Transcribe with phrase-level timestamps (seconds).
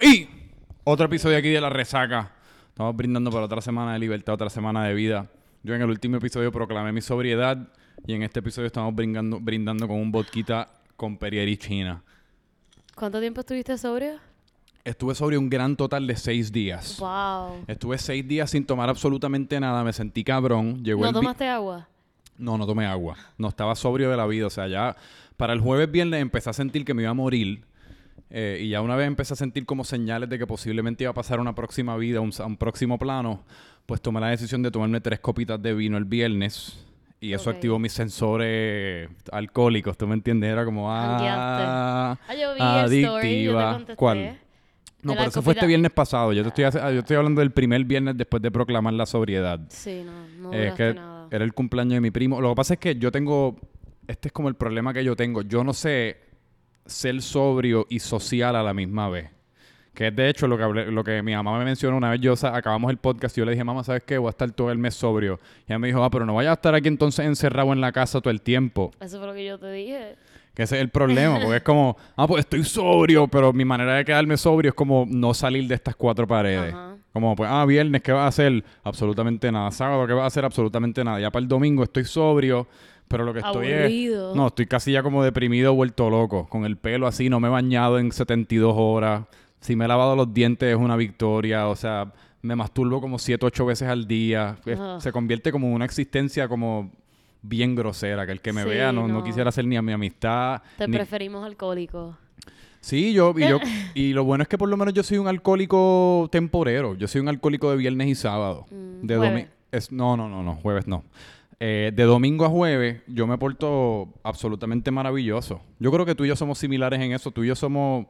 [0.00, 0.28] Y
[0.84, 2.32] otro episodio aquí de La Resaca.
[2.68, 5.30] Estamos brindando por otra semana de libertad, otra semana de vida.
[5.62, 7.68] Yo en el último episodio proclamé mi sobriedad
[8.06, 12.02] y en este episodio estamos brindando, brindando con un vodka con Perrier China.
[12.94, 14.18] ¿Cuánto tiempo estuviste sobrio?
[14.84, 16.98] Estuve sobre un gran total de seis días.
[16.98, 17.64] Wow.
[17.66, 20.84] Estuve seis días sin tomar absolutamente nada, me sentí cabrón.
[20.84, 21.88] Llegó ¿No el tomaste agua?
[22.38, 23.16] No, no tomé agua.
[23.38, 24.46] No estaba sobrio de la vida.
[24.46, 24.94] O sea, ya
[25.36, 27.64] para el jueves viernes empecé a sentir que me iba a morir.
[28.30, 31.14] Eh, y ya una vez empecé a sentir como señales de que posiblemente iba a
[31.14, 33.44] pasar una próxima vida, un, a un próximo plano,
[33.86, 36.82] pues tomé la decisión de tomarme tres copitas de vino el viernes.
[37.18, 40.50] Y eso activó mis sensores alcohólicos, ¿tú me entiendes?
[40.52, 43.72] Era como, ah, Ah, yo vi el story, yo te adictiva.
[43.72, 43.96] contesté.
[43.96, 44.38] ¿Cuál?
[45.02, 46.32] No, pero eso fue este viernes pasado.
[46.32, 49.60] Yo, te estoy, yo estoy hablando del primer viernes después de proclamar la sobriedad.
[49.68, 51.28] Sí, no, no Eh, es que nada.
[51.30, 52.40] era el cumpleaños de mi primo.
[52.40, 53.56] Lo que pasa es que yo tengo.
[54.08, 55.42] Este es como el problema que yo tengo.
[55.42, 56.16] Yo no sé
[56.86, 59.30] ser sobrio y social a la misma vez.
[59.94, 62.20] Que es de hecho lo que, hablé- lo que mi mamá me mencionó una vez.
[62.20, 64.18] Yo acabamos el podcast y yo le dije, mamá, ¿sabes qué?
[64.18, 65.40] Voy a estar todo el mes sobrio.
[65.66, 67.92] Y ella me dijo, ah, pero no vayas a estar aquí entonces encerrado en la
[67.92, 68.90] casa todo el tiempo.
[69.00, 70.16] Eso fue lo que yo te dije.
[70.54, 73.94] Que ese es el problema, porque es como, ah, pues estoy sobrio, pero mi manera
[73.94, 76.72] de quedarme sobrio es como no salir de estas cuatro paredes.
[76.72, 76.96] Ajá.
[77.12, 78.62] Como, pues, ah, viernes, ¿qué vas a hacer?
[78.84, 79.70] Absolutamente nada.
[79.70, 80.44] Sábado, ¿qué vas a hacer?
[80.44, 81.18] Absolutamente nada.
[81.20, 82.66] Ya para el domingo estoy sobrio,
[83.08, 84.30] pero lo que estoy Aburrido.
[84.30, 84.36] es...
[84.36, 86.46] No, estoy casi ya como deprimido, vuelto loco.
[86.48, 89.22] Con el pelo así, no me he bañado en 72 horas.
[89.60, 91.68] Si me he lavado los dientes es una victoria.
[91.68, 92.12] O sea,
[92.42, 94.56] me masturbo como 7, 8 veces al día.
[94.66, 95.00] Es- Ajá.
[95.00, 96.90] Se convierte como en una existencia como
[97.42, 98.26] bien grosera.
[98.26, 99.24] Que el que me Sí, vea no, no no.
[99.24, 100.62] quisiera ser ni a mi amistad.
[100.78, 102.16] Te ni- preferimos alcohólico.
[102.80, 103.58] Sí, yo y, yo
[103.94, 106.94] y lo bueno es que por lo menos yo soy un alcohólico temporero.
[106.94, 108.66] Yo soy un alcohólico de viernes y sábado.
[108.70, 109.48] Mm, de
[109.90, 111.02] No, no, no, no, jueves no.
[111.58, 115.62] Eh, de domingo a jueves yo me porto absolutamente maravilloso.
[115.78, 117.30] Yo creo que tú y yo somos similares en eso.
[117.30, 118.06] Tú y yo somos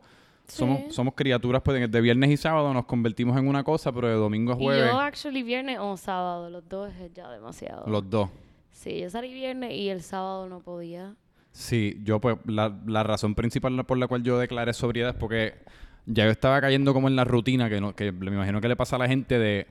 [0.49, 0.87] somos, Sí.
[0.91, 4.53] somos criaturas pues de viernes y sábado nos convertimos en una cosa, pero de domingo
[4.53, 7.85] a Y jueves yo, actually, viernes o sábado, los dos es ya demasiado.
[7.91, 8.31] los dos.
[8.71, 11.15] Sí, yo salí viernes y el sábado no podía.
[11.53, 15.55] Sí, yo pues la, la razón principal por la cual yo declaré sobriedad es porque
[16.05, 18.77] ya yo estaba cayendo como en la rutina que, no, que me imagino que le
[18.77, 19.67] pasa a la gente de,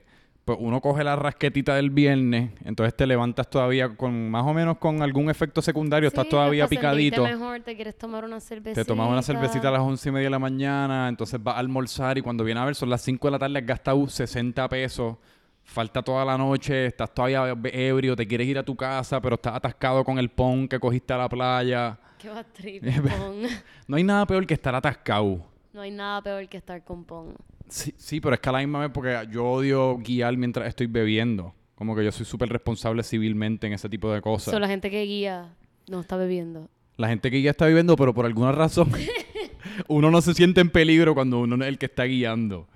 [0.46, 4.78] pues uno coge la rasquetita del viernes, entonces te levantas todavía con más o menos
[4.78, 8.82] con algún efecto secundario, estás todavía picadito, mejor, te quieres tomar una cervecita.
[8.82, 11.58] te tomas una cervecita a las once y media de la mañana, entonces vas a
[11.58, 14.68] almorzar y cuando viene a ver son las 5 de la tarde, has gastado 60
[14.68, 15.16] pesos.
[15.64, 19.56] Falta toda la noche, estás todavía ebrio, te quieres ir a tu casa, pero estás
[19.56, 21.98] atascado con el pon que cogiste a la playa.
[22.18, 22.30] Qué
[23.18, 23.48] Pong.
[23.88, 25.44] No hay nada peor que estar atascado.
[25.72, 27.34] No hay nada peor que estar con Pong.
[27.68, 30.86] Sí, sí, pero es que a la misma vez porque yo odio guiar mientras estoy
[30.86, 31.54] bebiendo.
[31.74, 34.52] Como que yo soy súper responsable civilmente en ese tipo de cosas.
[34.52, 35.54] So, la gente que guía
[35.88, 36.70] no está bebiendo.
[36.96, 38.90] La gente que guía está viviendo, pero por alguna razón
[39.88, 42.66] uno no se siente en peligro cuando uno es el que está guiando.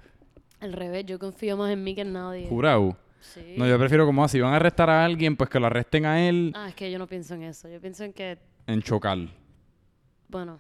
[0.61, 2.47] Al revés, yo confío más en mí que en nadie.
[2.47, 2.99] Jurado.
[3.21, 3.55] Sí.
[3.57, 6.27] No, yo prefiero como así, van a arrestar a alguien, pues que lo arresten a
[6.29, 7.69] él Ah, es que yo no pienso en eso.
[7.69, 9.19] Yo pienso en que, en chocar.
[10.29, 10.59] bueno,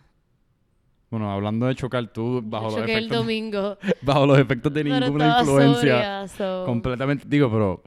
[1.10, 3.78] Bueno, hablando de chocar, tú bajo yo los, choqué el efectos, domingo.
[4.03, 6.26] bajo los efectos de ninguna influencia.
[6.26, 7.25] sobria, so- Completamente.
[7.28, 7.82] Digo, pero.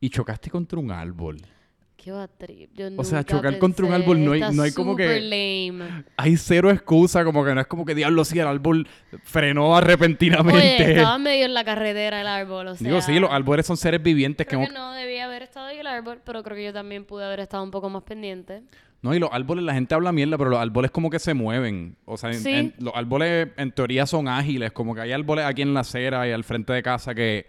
[0.00, 1.38] Y chocaste contra un árbol.
[1.96, 2.70] Qué va trip.
[2.74, 5.20] Yo O sea, nunca chocar contra un pensé, árbol no hay- no hay como que-
[5.20, 6.04] lame.
[6.16, 8.86] hay cero excusa, como que no es como que diablo, sí, el árbol
[9.24, 10.92] frenó Oye, repentinamente.
[10.92, 12.86] estaba medio en la carretera el árbol, o sea...
[12.86, 15.66] Digo, sí, los árboles son seres vivientes que, Creo que hemos- no debía haber estado
[15.66, 18.62] ahí el árbol, pero creo que yo también pude haber estado un poco más pendiente.
[19.00, 21.96] No, y los árboles, la gente habla mierda, pero los árboles como que se mueven.
[22.04, 22.52] O sea, en- Sí.
[22.52, 26.26] en- los árboles en teoría son ágiles, como que hay árboles aquí en la acera
[26.26, 27.46] y al frente de casa que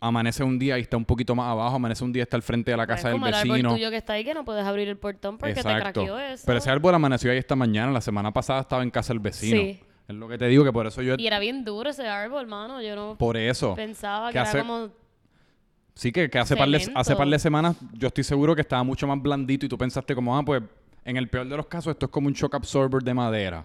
[0.00, 2.42] amanece un día y está un poquito más abajo, amanece un día y está al
[2.42, 3.54] frente de la casa del como el vecino.
[3.68, 6.42] árbol tuyo que está ahí que no puedes abrir el portón porque te craqueó eso.
[6.44, 9.60] Pero ese árbol amaneció ahí esta mañana, la semana pasada estaba en casa del vecino.
[9.60, 9.80] Sí.
[10.08, 11.14] Es lo que te digo, que por eso yo...
[11.16, 12.82] Y era bien duro ese árbol, mano.
[12.82, 13.76] Yo no Por eso.
[13.76, 14.88] pensaba que que, era hace- como...
[15.94, 18.82] Sí, que, que hace, par de, hace par de semanas yo estoy seguro que estaba
[18.82, 20.62] mucho más blandito y tú pensaste como, ah, pues
[21.04, 23.64] en el peor de los casos esto es como un shock absorber de madera.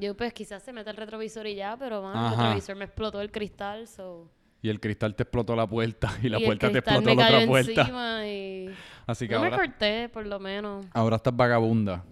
[0.00, 3.20] Yo pues quizás se mete el retrovisor y ya, pero mano, el retrovisor me explotó
[3.20, 4.28] el cristal, so...
[4.62, 7.26] Y el cristal te explotó la puerta y la y puerta te explotó me la
[7.26, 7.80] otra puerta.
[7.82, 8.70] encima y...
[9.06, 10.86] Así que No me corté, por lo menos.
[10.94, 12.02] ahora estás vagabunda.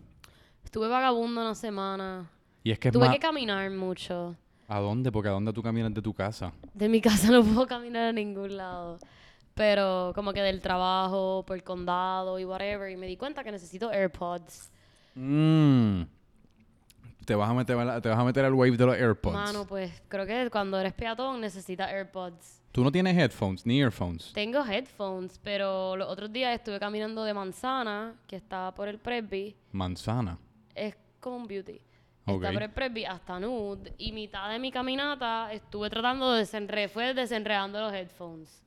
[0.65, 2.31] Estuve vagabundo una semana.
[2.65, 3.15] Y es que es Tuve más...
[3.15, 4.37] que caminar mucho.
[4.69, 5.11] ¿A dónde?
[5.11, 6.53] Porque ¿a dónde tú caminas de tu casa?
[6.75, 8.99] De mi casa no puedo caminar a ningún lado.
[9.55, 12.91] Pero como que del trabajo, por el condado y whatever.
[12.91, 14.71] Y me di cuenta que necesito AirPods.
[15.15, 16.03] Mmm.
[17.25, 19.35] Te vas a meter, te vas a meter al wave de los AirPods.
[19.35, 22.63] Mano, pues creo que cuando eres peatón necesitas AirPods.
[22.73, 24.33] Tú no tienes headphones ni earphones.
[24.33, 29.55] Tengo headphones, pero los otros días estuve caminando de manzana, que está por el Presby.
[29.73, 30.39] Manzana.
[30.75, 31.79] Es como un beauty.
[32.25, 32.37] Ok.
[32.43, 33.93] Está por el Presby hasta Nude.
[33.99, 38.63] Y mitad de mi caminata estuve tratando de desenredar, fue desenredando los headphones.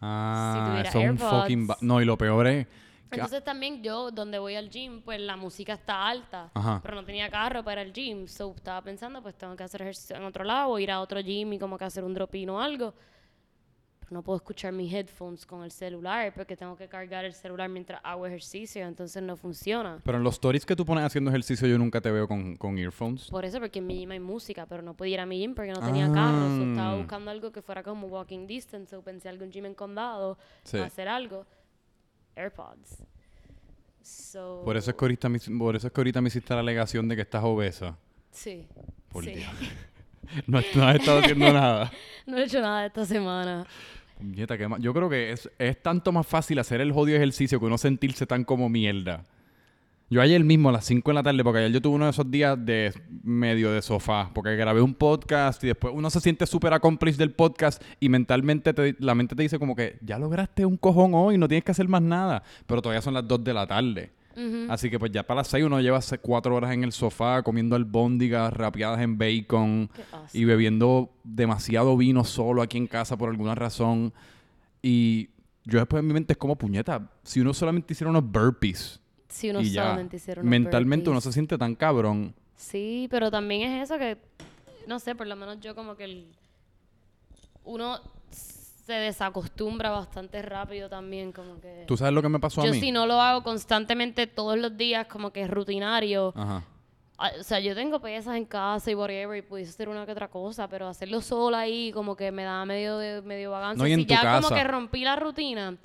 [0.00, 1.68] Ah, tuviera eso es un fucking...
[1.82, 2.66] No, y lo peor es...
[3.10, 6.50] Entonces también yo, donde voy al gym, pues la música está alta.
[6.54, 6.80] Ajá.
[6.80, 8.28] Pero no tenía carro para el gym.
[8.28, 11.20] So estaba pensando, pues tengo que hacer ejercicio en otro lado, o ir a otro
[11.20, 12.94] gym y como que hacer un drop-in o algo.
[14.10, 18.00] No puedo escuchar mis headphones con el celular porque tengo que cargar el celular mientras
[18.02, 18.84] hago ejercicio.
[18.84, 20.00] Entonces no funciona.
[20.04, 22.76] Pero en los stories que tú pones haciendo ejercicio yo nunca te veo con, con
[22.76, 23.28] earphones.
[23.28, 25.54] Por eso, porque en mi gym hay música, pero no podía ir a mi gym
[25.54, 26.48] porque no tenía carro.
[26.56, 26.96] So, estaba Ah.
[26.96, 28.94] buscando algo que fuera como walking distance.
[28.96, 30.78] O pensé algún gym en condado, Sí.
[30.78, 31.46] hacer algo.
[32.34, 33.04] AirPods.
[34.02, 36.60] So, Por eso es que ahorita me, por eso es que ahorita me hiciste la
[36.60, 37.96] alegación de que estás obesa.
[38.30, 38.66] Sí.
[39.08, 39.32] Por sí.
[39.34, 39.50] Dios.
[40.46, 41.90] No, no has estado haciendo nada.
[42.24, 43.66] No he hecho nada esta semana.
[44.80, 48.26] Yo creo que es, es tanto más fácil hacer el jodido ejercicio que uno sentirse
[48.26, 49.24] tan como mierda.
[50.12, 52.10] Yo ayer mismo a las 5 de la tarde, porque ayer yo tuve uno de
[52.10, 56.46] esos días de medio de sofá, porque grabé un podcast y después uno se siente
[56.46, 60.66] súper accomplished del podcast y mentalmente te- la mente te dice como que ya lograste
[60.66, 63.54] un cojón hoy, no tienes que hacer más nada, pero todavía son las 2 de
[63.54, 64.10] la tarde.
[64.68, 67.76] Así que pues ya para las 6 uno lleva 4 horas en el sofá comiendo
[67.76, 69.90] albóndigas rapeadas en bacon
[70.32, 74.12] y bebiendo demasiado vino solo aquí en casa por alguna razón.
[74.82, 75.30] Y
[75.64, 79.50] yo después en mi mente es como puñeta, si uno solamente hiciera unos burpees Si
[79.50, 82.34] uno y ya, solamente hiciera unos mentalmente uno se siente tan cabrón.
[82.56, 84.18] Sí, pero también es eso que,
[84.86, 86.26] no sé, por lo menos yo como que el,
[87.64, 88.00] uno
[88.90, 91.84] se desacostumbra bastante rápido también, como que...
[91.86, 92.80] ¿Tú sabes lo que me pasó a yo mí?
[92.80, 96.32] si no lo hago constantemente todos los días, como que es rutinario.
[96.36, 96.64] Ajá.
[97.16, 100.12] Ah, O sea, yo tengo pesas en casa y whatever, y pudiese hacer una que
[100.12, 103.82] otra cosa, pero hacerlo sola ahí como que me da medio de medio vagancia.
[103.82, 104.42] No, y en si tu ya casa.
[104.42, 105.76] como que rompí la rutina,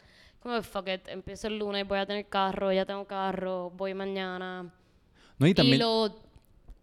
[0.42, 4.66] como fuck it, empiezo el lunes, voy a tener carro, ya tengo carro, voy mañana
[5.38, 5.80] No, y y, también...
[5.80, 6.16] lo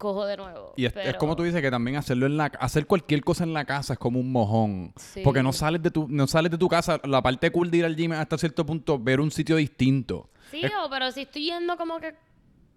[0.02, 0.74] cojo de nuevo.
[0.76, 3.64] Y es, como tú dices que también hacerlo en la hacer cualquier cosa en la
[3.64, 4.92] casa es como un mojón.
[4.96, 5.20] Sí.
[5.22, 7.84] Porque no sales de tu no sales de tu casa, la parte cool de ir
[7.84, 10.28] al gym hasta cierto punto ver un sitio distinto.
[10.50, 12.14] Sí, Es- o, pero si estoy yendo como que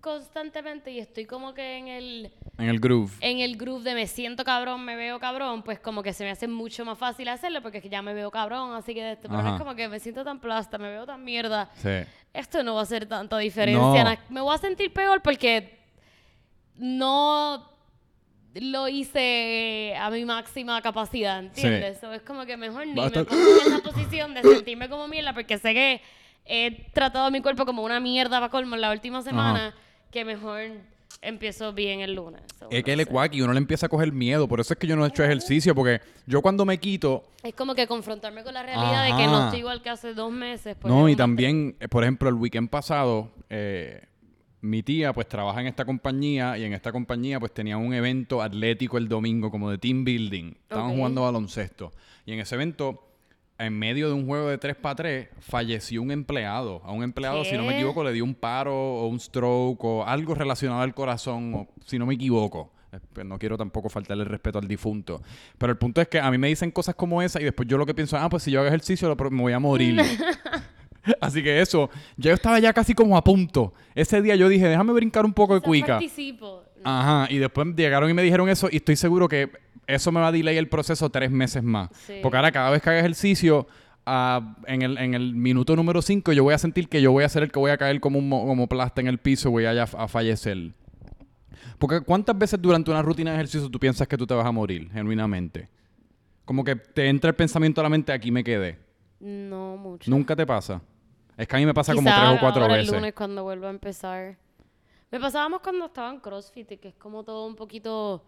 [0.01, 3.11] constantemente y estoy como que en el en el groove.
[3.21, 6.29] en el groove de me siento cabrón, me veo cabrón, pues como que se me
[6.29, 9.27] hace mucho más fácil hacerlo porque es que ya me veo cabrón, así que este,
[9.27, 11.71] pero es como que me siento tan plasta, me veo tan mierda.
[11.77, 11.89] Sí.
[12.33, 14.03] Esto no va a hacer tanta diferencia.
[14.03, 14.17] No.
[14.29, 15.84] Me voy a sentir peor porque
[16.77, 17.71] no
[18.53, 21.99] lo hice a mi máxima capacidad, ¿entiendes?
[21.99, 23.35] So, es como que mejor ni me pongo
[23.65, 26.01] en esa posición de sentirme como mierda porque sé que
[26.45, 29.75] he tratado a mi cuerpo como una mierda para colmo en la última semana
[30.11, 30.71] que mejor
[31.21, 32.41] empiezo bien el lunes.
[32.59, 34.47] So, Es no que le y uno le empieza a coger miedo.
[34.47, 35.75] Por eso es que yo no he hecho ejercicio.
[35.75, 37.23] Porque yo cuando me quito.
[37.43, 40.31] Es como que confrontarme con la realidad de que no estoy igual que hace dos
[40.31, 40.77] meses.
[40.83, 44.03] No, y también, eh, por ejemplo, el weekend pasado, eh,
[44.65, 48.41] mi tía pues trabaja en esta compañía y en esta compañía pues tenía un evento
[48.41, 50.53] atlético el domingo como de team building.
[50.61, 51.93] Estaban jugando baloncesto.
[52.25, 53.07] Y en ese evento,
[53.57, 56.81] en medio de un juego de 3 para 3, falleció un empleado.
[56.83, 60.05] A un empleado, si no me equivoco, le dio un paro o un stroke o
[60.05, 62.73] algo relacionado al corazón, o, si no me equivoco.
[62.91, 65.21] Eh, pues no quiero tampoco faltarle el respeto al difunto.
[65.57, 67.77] Pero el punto es que a mí me dicen cosas como esa y después yo
[67.77, 70.01] lo que pienso, ah, pues si yo hago ejercicio me voy a morir.
[71.21, 73.73] Así que eso, yo estaba ya casi como a punto.
[73.93, 75.87] Ese día yo dije, déjame brincar un poco de cuica.
[75.99, 76.63] participo.
[76.83, 79.49] Ajá, y después llegaron y me dijeron eso y estoy seguro que
[79.87, 81.89] eso me va a delay el proceso tres meses más.
[82.05, 82.19] Sí.
[82.21, 83.67] Porque ahora cada vez que haga ejercicio,
[84.05, 87.23] ah, en, el, en el minuto número 5 yo voy a sentir que yo voy
[87.23, 89.49] a ser el que voy a caer como, un mo- como plasta en el piso
[89.49, 90.73] y voy a, a fallecer.
[91.79, 94.51] Porque ¿cuántas veces durante una rutina de ejercicio tú piensas que tú te vas a
[94.51, 95.69] morir, genuinamente?
[96.45, 98.77] Como que te entra el pensamiento a la mente, aquí me quedé.
[99.19, 100.09] No mucho.
[100.11, 100.81] ¿Nunca te pasa?
[101.37, 102.89] Es que a mí me pasa como tres o cuatro ahora veces.
[102.89, 104.37] el lunes cuando vuelva a empezar.
[105.11, 108.23] Me pasábamos cuando estaba en CrossFit, que es como todo un poquito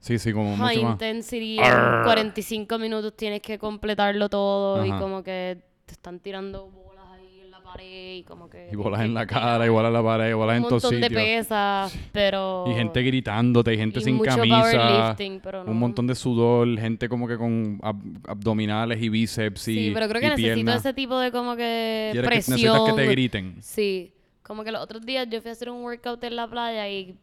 [0.00, 0.92] Sí, sí, como high mucho más.
[0.94, 1.58] intensity.
[1.60, 7.40] En 45 minutos tienes que completarlo todo y como que te están tirando bolas ahí
[7.40, 8.68] en la pared y como que...
[8.72, 10.82] Y bolas en la cara, y bolas en la pared, y bolas en Un todos
[10.84, 11.22] montón de sitios.
[11.22, 12.64] pesas, pero...
[12.68, 15.16] Y gente gritándote, y gente y sin mucho camisa.
[15.42, 15.70] pero no.
[15.70, 20.08] Un montón de sudor, gente como que con ab- abdominales y bíceps y Sí, pero
[20.08, 20.76] creo que necesito piernas.
[20.80, 22.56] ese tipo de como que Quieres que- presión.
[22.58, 23.56] necesitas que te griten.
[23.60, 24.12] Sí,
[24.42, 27.16] como que los otros días yo fui a hacer un workout en la playa y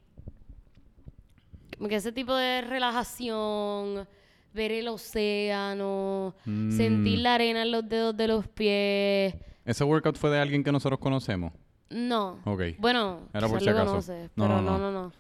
[1.77, 4.07] como que ese tipo de relajación,
[4.53, 6.71] ver el océano, Mm.
[6.71, 9.35] sentir la arena en los dedos de los pies.
[9.69, 11.53] Ese workout fue de alguien que nosotros conocemos.
[11.91, 12.39] No.
[12.45, 12.61] Ok.
[12.79, 13.85] Bueno, Era por si acaso.
[13.85, 14.91] conoces, No, pero no, no, no.
[14.91, 15.13] no, no.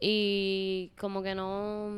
[0.00, 1.90] Y como que no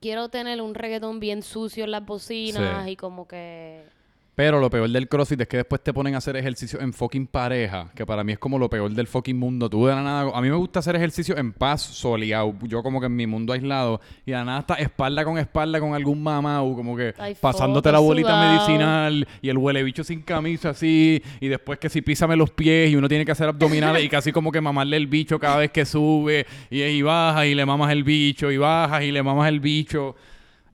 [0.00, 2.90] quiero tener un reggaetón bien sucio en las bocinas Sí.
[2.92, 3.84] y como que
[4.34, 7.26] Pero lo peor del CrossFit es que después te ponen a hacer ejercicio en fucking
[7.26, 9.68] pareja, que para mí es como lo peor del fucking mundo.
[9.68, 13.00] Tú de la nada, a mí me gusta hacer ejercicio en paz, soleado, yo como
[13.00, 16.22] que en mi mundo aislado, y de la nada está espalda con espalda con algún
[16.22, 18.52] mamau, como que pasándote la bolita sudado.
[18.52, 22.90] medicinal y el huele bicho sin camisa así, y después que si písame los pies
[22.90, 25.70] y uno tiene que hacer abdominales y casi como que mamarle el bicho cada vez
[25.70, 29.48] que sube, y, y baja y le mamas el bicho, y bajas y le mamas
[29.48, 30.14] el bicho.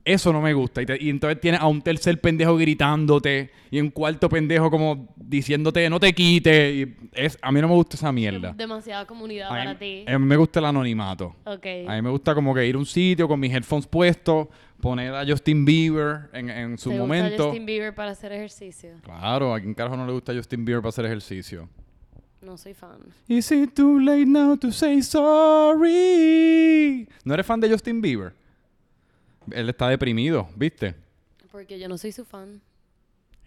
[0.09, 0.81] Eso no me gusta.
[0.81, 5.13] Y, te- y entonces tienes a un tercer pendejo gritándote y un cuarto pendejo como
[5.17, 6.75] diciéndote no te quites.
[6.75, 8.53] Y es, a mí no me gusta esa mierda.
[8.53, 10.05] Demasiada comunidad A mí, para ti.
[10.07, 11.35] a mí me gusta el anonimato.
[11.45, 11.65] ok.
[11.87, 14.47] A mí me gusta como que ir a un sitio con mis headphones puestos,
[14.79, 17.43] poner a Justin Bieber en, en su ¿Te gusta momento.
[17.45, 18.91] Justin Bieber para hacer ejercicio?
[19.03, 21.67] Claro, a quien carajo no le gusta Justin Bieber para hacer ejercicio.
[22.41, 22.99] No soy fan.
[23.27, 25.01] Is it too late now to say
[25.97, 27.07] sorry?
[27.25, 28.33] ¿No eres fan de Justin Bieber?
[29.51, 30.95] Él está deprimido, ¿viste?
[31.51, 32.61] Porque yo no soy su fan.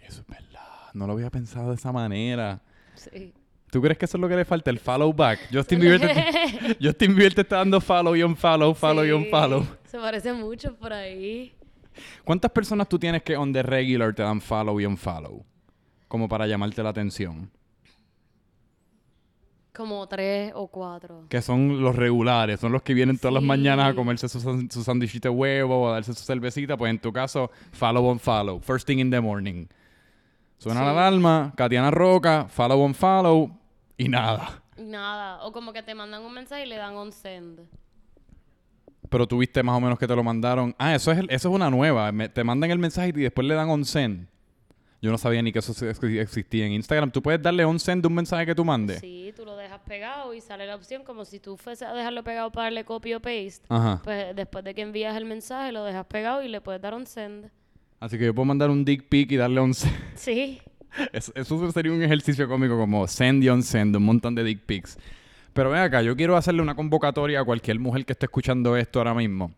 [0.00, 0.60] Eso es verdad.
[0.94, 2.60] No lo había pensado de esa manera.
[2.94, 3.32] Sí.
[3.70, 4.70] ¿Tú crees que eso es lo que le falta?
[4.70, 5.38] El follow back.
[5.52, 9.26] Justin Bieber te, Justin Bieber te está dando follow y un follow, follow y un
[9.26, 9.64] follow.
[9.84, 11.54] Se parece mucho por ahí.
[12.24, 15.44] ¿Cuántas personas tú tienes que on the regular te dan follow y un follow?
[16.08, 17.50] Como para llamarte la atención.
[19.74, 21.26] Como tres o cuatro.
[21.28, 24.82] Que son los regulares, son los que vienen todas las mañanas a comerse su, su
[25.22, 26.76] de huevo o a darse su cervecita.
[26.76, 28.58] Pues en tu caso, follow on follow.
[28.60, 29.66] First thing in the morning.
[30.58, 30.86] Suena Sí.
[30.86, 33.50] la alarma, Katiana Roca, follow on follow
[33.96, 34.62] y nada.
[34.76, 35.42] Nada.
[35.44, 37.60] O como que te mandan un mensaje y le dan un send.
[39.08, 40.74] Pero tú viste más o menos que te lo mandaron.
[40.78, 42.10] Ah, eso es, el- eso es una nueva.
[42.12, 44.26] Me- te mandan el mensaje y después le dan on send.
[45.02, 47.10] Yo no sabía ni que eso existía en Instagram.
[47.10, 48.98] Tú puedes darle on send de un mensaje que tú mandes.
[49.00, 52.22] Sí, tú lo dejas pegado y sale la opción como si tú fueses a dejarlo
[52.22, 53.62] pegado para darle copy o paste.
[53.70, 54.00] Ajá.
[54.04, 57.06] Pues después de que envías el mensaje, lo dejas pegado y le puedes dar un
[57.06, 57.50] send.
[57.98, 59.94] Así que yo puedo mandar un dick pic y darle on send.
[60.16, 60.60] Sí.
[61.12, 64.58] Eso, eso sería un ejercicio cómico como send y on send, un montón de dick
[64.66, 64.98] pics.
[65.52, 68.98] Pero ven acá, yo quiero hacerle una convocatoria a cualquier mujer que esté escuchando esto
[68.98, 69.52] ahora mismo.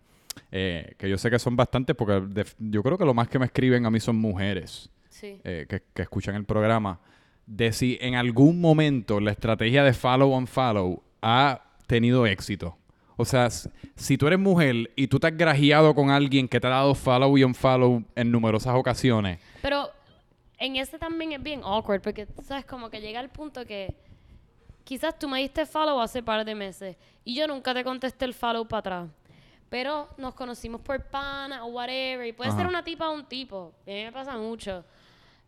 [0.51, 3.39] eh, que yo sé que son bastantes porque de- yo creo que lo más que
[3.39, 5.41] me escriben a mí son mujeres Sí.
[5.45, 6.99] eh, que, que escuchan el programa.
[7.47, 12.77] De si en algún momento la estrategia de follow on follow ha tenido éxito.
[13.17, 16.67] O sea, si tú eres mujer y tú te has grajeado con alguien que te
[16.67, 19.91] ha dado follow y on follow en numerosas ocasiones, Pero
[20.59, 22.65] en este también es bien awkward porque, ¿sabes?
[22.65, 23.95] Como que llega el punto que
[24.85, 28.35] quizás tú me diste follow hace par de meses y yo nunca te contesté el
[28.35, 29.11] follow para atrás.
[29.69, 32.59] Pero nos conocimos por pana o whatever y puede Ajá.
[32.59, 33.73] ser una tipa o un tipo.
[33.87, 34.85] A mí me pasa mucho.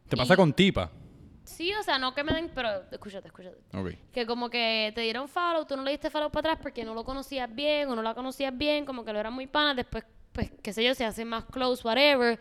[0.08, 0.90] Te pasa Y- con tipa.
[1.44, 3.58] Sí, o sea, no que me den, pero escúchate, escúchate.
[3.75, 3.90] Ok.
[4.12, 6.94] Que como que te dieron follow, tú no le diste follow para atrás porque no
[6.94, 10.04] lo conocías bien o no la conocías bien, como que lo eran muy panas, después,
[10.32, 12.40] pues, qué sé yo, se hacen más close, whatever.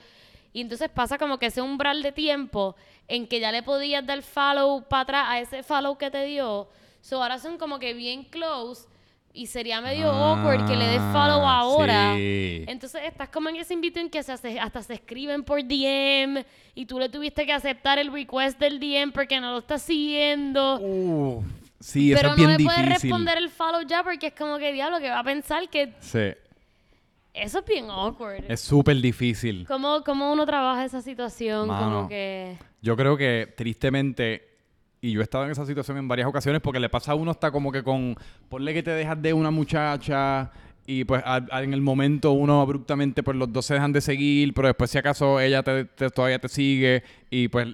[0.53, 2.75] Y entonces pasa como que ese umbral de tiempo
[3.10, 6.70] en que ya le podías dar follow para atrás a ese follow que te dio.
[7.01, 8.88] So ahora son como que bien close
[9.36, 12.13] y sería medio awkward que le des follow Ah, ahora.
[12.16, 12.63] sí.
[12.68, 16.46] Entonces estás como en ese invito en que se hace- hasta se escriben por DM
[16.75, 20.80] y tú le tuviste que aceptar el request del DM porque no lo estás siguiendo.
[20.80, 21.44] Uf,
[21.80, 24.58] sí, eso Pero es bien no le puedes responder el follow ya porque es como
[24.60, 26.20] que diablo que va a pensar que Sí,
[27.34, 28.44] eso es bien awkward.
[28.48, 29.66] es súper difícil.
[29.68, 31.68] ¿Cómo, cómo uno trabaja esa situación?
[31.70, 31.86] Mano.
[31.96, 32.56] Como que...
[32.84, 34.52] Yo creo que tristemente,
[35.03, 37.31] y yo he estado en esa situación en varias ocasiones, porque le pasa a uno
[37.31, 38.15] hasta como que con,
[38.48, 40.50] ponle que te dejas de una muchacha
[40.88, 44.00] y pues a- a- en el momento uno abruptamente pues los dos se dejan de
[44.00, 47.67] seguir, pero después si acaso ella te- te- todavía te sigue y pues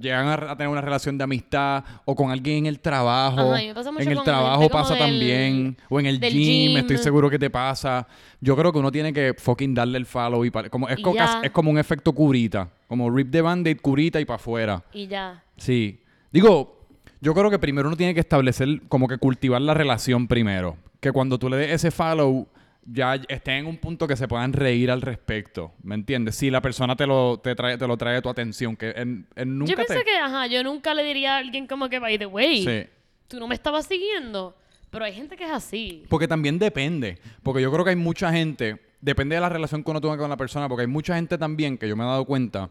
[0.00, 3.52] llegan a, a tener una relación de amistad o con alguien en el trabajo.
[3.52, 5.76] Ajá, me pasa mucho en el con trabajo pasa del- también.
[5.90, 6.30] O en el gym,
[6.70, 6.76] gym.
[6.78, 8.06] estoy seguro que te pasa.
[8.40, 10.98] Yo creo que uno tiene que fucking darle el follow y pa- como es,
[11.44, 12.68] es como un efecto curita.
[12.88, 14.82] Como rip the band-aid, curita y para afuera.
[14.92, 15.42] Y ya.
[15.58, 16.00] Sí.
[16.36, 16.86] Digo,
[17.22, 20.76] yo creo que primero uno tiene que establecer, como que cultivar la relación primero.
[21.00, 22.46] Que cuando tú le des ese follow,
[22.84, 25.72] ya estén en un punto que se puedan reír al respecto.
[25.82, 26.36] ¿Me entiendes?
[26.36, 28.76] Si la persona te lo, te trae, te lo trae a tu atención.
[28.76, 30.04] Que en, en nunca yo pensé te...
[30.04, 32.90] que, ajá, yo nunca le diría a alguien como que, by the way, Sí.
[33.28, 34.54] tú no me estabas siguiendo.
[34.90, 36.04] Pero hay gente que es así.
[36.10, 37.18] Porque también depende.
[37.42, 40.28] Porque yo creo que hay mucha gente, depende de la relación que uno tenga con
[40.28, 42.68] la persona, porque hay mucha gente también que yo me he dado cuenta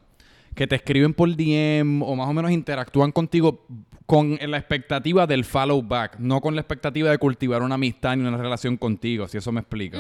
[0.55, 3.65] que te escriben por DM o más o menos interactúan contigo
[4.05, 8.25] con la expectativa del follow back, no con la expectativa de cultivar una amistad ni
[8.27, 9.97] una relación contigo, si eso me explica.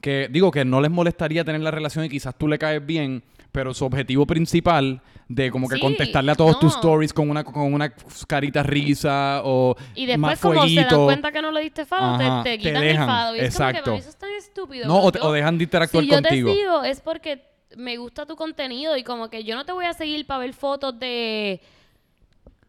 [0.00, 3.22] Que digo que no les molestaría tener la relación y quizás tú le caes bien,
[3.52, 7.42] pero su objetivo principal de como que Sí, contestarle a todos tus stories con una
[7.44, 7.92] con una
[8.28, 12.18] carita risa o Y después, más como se dan cuenta que no le diste follow,
[12.18, 13.34] te- Ajá, te, te quitan dejan, el follow.
[13.36, 13.82] Y es como que exacto.
[13.84, 14.86] para mí eso es tan estúpido.
[14.86, 16.50] No, o, te- dejan de interactuar si yo contigo.
[16.50, 17.42] te sigo es porque
[17.76, 20.52] me gusta tu contenido y como que yo no te voy a seguir para ver
[20.52, 21.60] fotos de...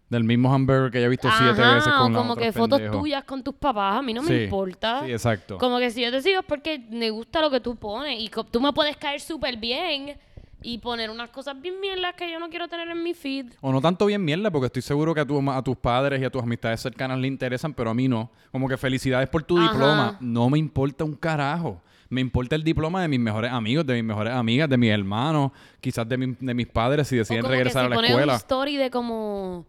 [0.09, 3.43] Del mismo hamburger que ya he visto siete veces con como que fotos tuyas con
[3.43, 5.03] tus papás, a mí no Sí, me importa.
[5.05, 5.57] Sí, exacto.
[5.57, 8.31] Como que si yo te sigo es porque me gusta lo que tú pones y
[8.49, 10.17] tú me puedes caer súper bien
[10.63, 13.47] y poner unas cosas bien mierdas que yo no quiero tener en mi feed.
[13.59, 16.25] O no tanto bien mierda, porque estoy seguro que a, tu- a tus padres y
[16.25, 18.31] a tus amistades cercanas le interesan, pero a mí no.
[18.53, 19.67] Como que felicidades por tu Ajá.
[19.69, 20.17] diploma.
[20.21, 21.81] No me importa un carajo.
[22.09, 25.51] Me importa el diploma de mis mejores amigos, de mis mejores amigas, de mis hermanos,
[25.81, 28.33] quizás de, mi- de mis padres si deciden como que regresar a la escuela.
[28.33, 29.65] un story de como...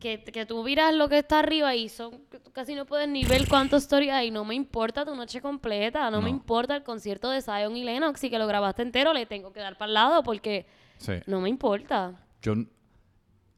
[0.00, 2.20] Que, que tú miras lo que está arriba y son
[2.52, 4.30] casi no puedes ni ver cuántos stories hay.
[4.30, 6.10] No me importa tu noche completa.
[6.10, 6.36] No, me No.
[6.36, 8.22] importa el concierto de Zion y Lennox.
[8.24, 10.66] Y que lo grabaste entero, le tengo que dar para el lado porque
[10.98, 11.14] Sí.
[11.26, 12.12] no me importa.
[12.42, 12.52] Yo,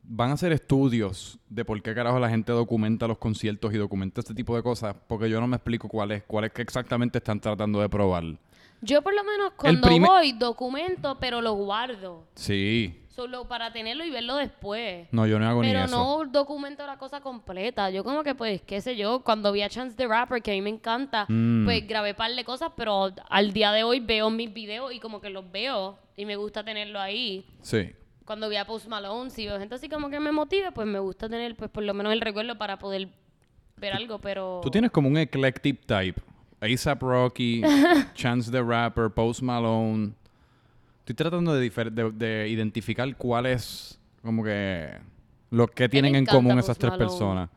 [0.09, 4.21] van a hacer estudios de por qué carajo la gente documenta los conciertos y documenta
[4.21, 7.19] este tipo de cosas, porque yo no me explico cuál es, cuál es que exactamente
[7.19, 8.25] están tratando de probar.
[8.83, 12.25] Yo por lo menos cuando voy documento, pero lo guardo.
[12.35, 13.03] Sí.
[13.09, 15.09] Solo para tenerlo y verlo después.
[15.11, 15.97] No, yo no hago ni Pero eso.
[15.97, 17.89] no documento la cosa completa.
[17.89, 20.55] Yo como que, pues, qué sé yo, cuando vi a Chance the Rapper, que a
[20.55, 21.65] mí me encanta, Mm.
[21.65, 25.23] pues grabé par de cosas, pero al día de hoy veo mis videos y como
[25.23, 27.47] que los veo y me gusta tenerlo ahí.
[27.63, 27.91] Sí.
[28.27, 30.99] Cuando vi a Post Malone, si veo gente así como que me motive, pues me
[30.99, 33.09] gusta tener, pues, por lo menos el recuerdo para poder
[33.77, 34.61] ver algo, pero...
[34.63, 36.21] Tú tienes como un eclectic type.
[36.61, 37.63] ASAP Rocky,
[38.15, 40.13] Chance the Rapper, Post Malone.
[41.01, 44.91] Estoy tratando de, difer- de, de identificar cuál es como que
[45.51, 47.09] lo que tienen en común Post esas tres Malone.
[47.09, 47.51] personas.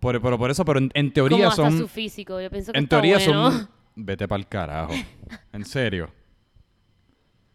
[0.00, 1.78] Por, pero por eso, pero en, en como teoría hasta son...
[1.78, 2.40] su físico.
[2.40, 3.50] Yo pienso que En está teoría bueno.
[3.52, 3.68] son...
[3.94, 4.94] Vete pa'l carajo.
[5.52, 6.08] En serio.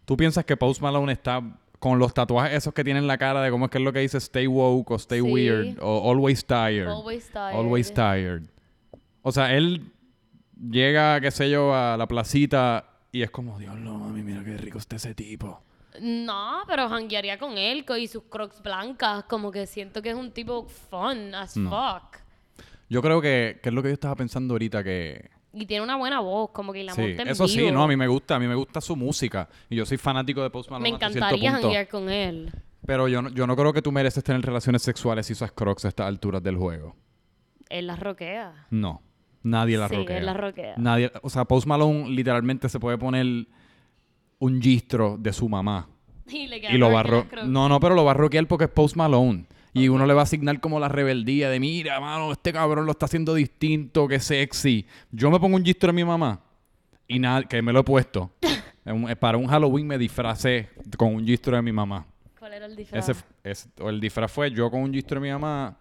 [0.05, 1.41] ¿Tú piensas que Post Malone está
[1.79, 3.91] con los tatuajes esos que tiene en la cara de cómo es que es lo
[3.94, 5.32] que dice stay woke o stay Sí.
[5.32, 6.88] weird o always tired?
[6.88, 7.55] Always tired.
[7.55, 8.44] Always tired.
[9.22, 9.91] O sea, él
[10.70, 14.58] llega, qué sé yo, a la placita y es como, Dios no, mami, mira qué
[14.58, 15.62] rico está ese tipo.
[16.01, 19.24] No, pero janguearía con él y sus crocs blancas.
[19.25, 21.70] Como que siento que es un tipo fun as No.
[21.70, 22.17] fuck.
[22.89, 25.29] Yo creo que, que es lo que yo estaba pensando ahorita que...
[25.57, 27.88] Y tiene una buena voz, como que la Sí, monta en eso sí, no, a
[27.88, 29.47] mí me gusta, a mí me gusta su música.
[29.69, 32.51] Y yo soy fanático de Post Malone Me encantaría janguear con él.
[32.85, 35.85] Pero yo no, yo no creo que tú mereces tener relaciones sexuales si usas crocs
[35.85, 36.96] a estas alturas del juego.
[37.70, 38.68] Él las roquea.
[38.70, 39.01] No.
[39.44, 40.18] Nadie la sí, roquea.
[40.18, 40.74] él las roquea.
[40.77, 43.25] Nadie, o sea, Post Malone literalmente se puede poner
[44.39, 45.87] un gistro de su mamá
[46.27, 47.46] Y, le y quedan lo va a las.
[47.46, 49.46] No, no, pero lo va a rockear porque es Post Malone.
[49.75, 52.92] Y uno le va a asignar como la rebeldía de, mira, mano, este cabrón lo
[52.94, 54.88] está haciendo distinto, qué sexy.
[55.11, 56.40] Yo me pongo un gistro de mi mamá
[57.07, 58.31] y nada, que me lo he puesto.
[58.85, 62.05] Un- Para un Halloween me disfracé con un gistro de mi mamá.
[62.40, 63.09] ¿Cuál era el disfraz?
[63.44, 65.75] Ese, el disfraz fue yo con un gistro de mi mamá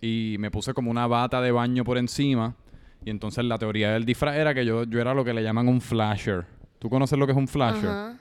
[0.00, 2.54] y me puse como una bata de baño por encima.
[3.04, 5.68] Y entonces la teoría del disfraz era que yo, yo era lo que le llaman
[5.68, 6.46] un flasher.
[6.80, 7.88] ¿Tú conoces lo que es un flasher?
[7.88, 8.16] Ajá.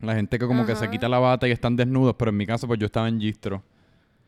[0.00, 2.46] La gente que como que se quita la bata y están desnudos, pero en mi
[2.46, 3.62] caso pues yo estaba en gistro.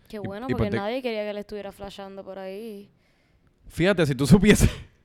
[0.09, 2.89] Qué bueno, y porque nadie quería que él estuviera flashando por ahí.
[3.69, 4.71] Fíjate, si tú supieses...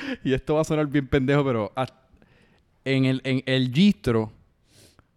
[0.24, 1.72] y esto va a sonar bien pendejo, pero
[2.84, 4.32] en el, en el gistro,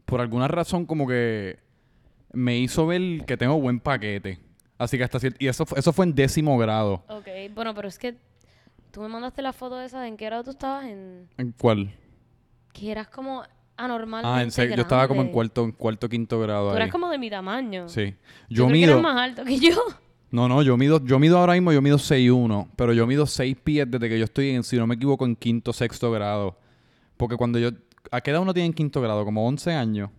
[0.06, 1.60] por alguna razón como que
[2.32, 4.40] me hizo ver que tengo buen paquete.
[4.78, 5.38] Así que hasta cierto...
[5.44, 7.04] Y eso, eso fue en décimo grado.
[7.10, 8.16] Ok, bueno, pero es que
[8.92, 11.28] tú me mandaste la foto esa de en qué grado tú estabas en...
[11.38, 11.94] ¿En cuál?
[12.72, 13.44] Que eras como
[13.80, 14.24] anormal.
[14.26, 14.76] Ah, en serio.
[14.76, 16.76] Yo estaba como en cuarto, en cuarto, quinto grado Tú ahí.
[16.78, 17.88] eras como de mi tamaño.
[17.90, 18.16] Sí.
[18.50, 19.02] Yo, Yo, creo que mido...
[19.02, 19.72] más alto que yo.
[20.32, 23.58] No, no, yo mido, yo mido ahora mismo, yo mido 6'1", pero yo mido 6
[23.64, 26.56] pies desde que yo estoy, en, si no me equivoco, en quinto, sexto grado.
[27.18, 27.72] Porque cuando yo...
[28.12, 29.26] ¿A qué edad uno tiene en quinto grado?
[29.26, 30.12] ¿Como 11 años?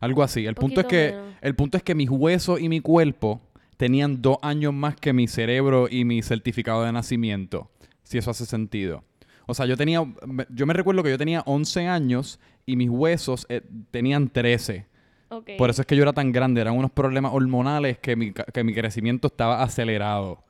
[0.00, 0.46] Algo así.
[0.46, 1.34] El punto es que menos.
[1.40, 3.40] el punto es que mis huesos y mi cuerpo
[3.76, 7.70] tenían dos años más que mi cerebro y mi certificado de nacimiento.
[8.02, 9.02] Si eso hace sentido.
[9.50, 10.04] O sea, yo tenía...
[10.50, 14.86] Yo me recuerdo que yo tenía 11 años y mis huesos eh, tenían 13.
[15.28, 15.50] Ok.
[15.58, 16.60] Por eso es que yo era tan grande.
[16.60, 20.42] Eran unos problemas hormonales que mi, que mi crecimiento estaba acelerado.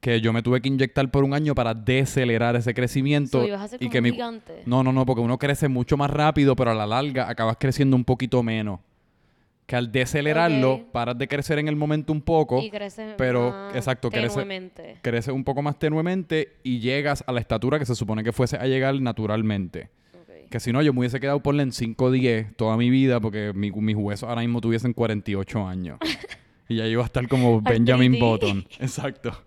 [0.00, 3.40] Que yo me tuve que inyectar por un año para decelerar ese crecimiento.
[3.40, 4.62] So, ibas a ser y como que un mi, gigante.
[4.64, 7.96] no, no, no, porque uno crece mucho más rápido, pero a la larga acabas creciendo
[7.96, 8.80] un poquito menos.
[9.70, 13.76] Que al decelerarlo, paras de crecer en el momento un poco, Y crece pero, más
[13.76, 14.96] exacto, crece- tenuemente.
[15.00, 18.56] creces un poco más tenuemente y llegas a la estatura que se supone que fuese
[18.56, 19.90] a llegar naturalmente.
[20.50, 23.52] Que si no, yo me hubiese quedado por en 5 10 toda mi vida porque
[23.54, 26.00] mi- mis huesos ahora mismo tuviesen 48 años.
[26.68, 28.18] y ya iba a estar como Benjamin.
[28.18, 28.66] Button.
[28.80, 29.40] Exacto.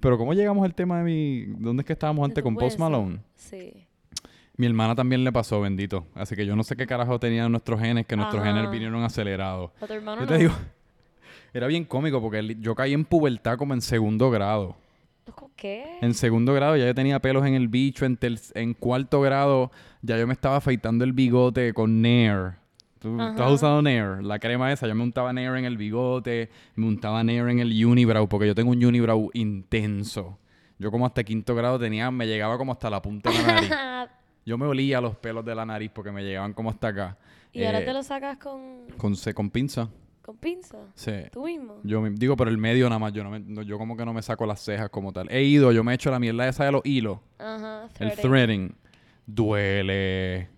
[0.00, 1.44] Pero ¿cómo llegamos al tema de mi...
[1.56, 2.80] ¿Dónde es que estábamos antes con Post.
[2.80, 3.20] Malone?
[3.36, 3.86] Sí.
[4.60, 6.06] Mi hermana también le pasó, bendito.
[6.14, 8.52] Así que yo no sé qué carajo tenían nuestros genes, que nuestros Ajá.
[8.54, 9.70] genes vinieron acelerados.
[9.80, 10.32] A tu hermano Yo no.
[10.32, 10.52] te digo,
[11.54, 14.76] era bien cómico porque él- yo caí en pubertad como en segundo grado.
[15.56, 15.98] ¿Qué?
[16.02, 18.04] En segundo grado ya yo tenía pelos en el bicho.
[18.04, 19.70] En, ter- en cuarto grado
[20.02, 22.52] ya yo me estaba afeitando el bigote con Nair.
[22.98, 23.46] ¿Tú, tú Ajá.
[23.46, 24.22] has usado Nair?
[24.22, 24.86] La crema esa.
[24.88, 26.50] Yo me untaba Nair en el bigote.
[26.76, 28.28] Me untaba Nair en el unibrow.
[28.28, 30.38] Porque yo tengo un unibrow intenso.
[30.78, 32.10] Yo como hasta quinto grado tenía...
[32.10, 33.70] Me llegaba como hasta la punta de la nariz.
[34.50, 37.16] Yo me olía los pelos de la nariz porque me llegaban como hasta acá.
[37.52, 39.88] y ahora Eh, te lo sacas con, Con, con pinza.
[40.22, 40.76] con pinza.
[40.96, 41.12] Sí.
[41.30, 41.76] Tú mismo.
[41.84, 43.12] Yo me- digo, por el medio nada más.
[43.12, 45.30] Yo, no me- no- yo como que no me saco las cejas como tal.
[45.30, 47.18] He ido, yo me he hecho la mierda esa de los hilos.
[47.38, 47.84] Ajá.
[48.00, 48.22] El threading.
[48.22, 48.74] threading.
[49.24, 50.48] Duele.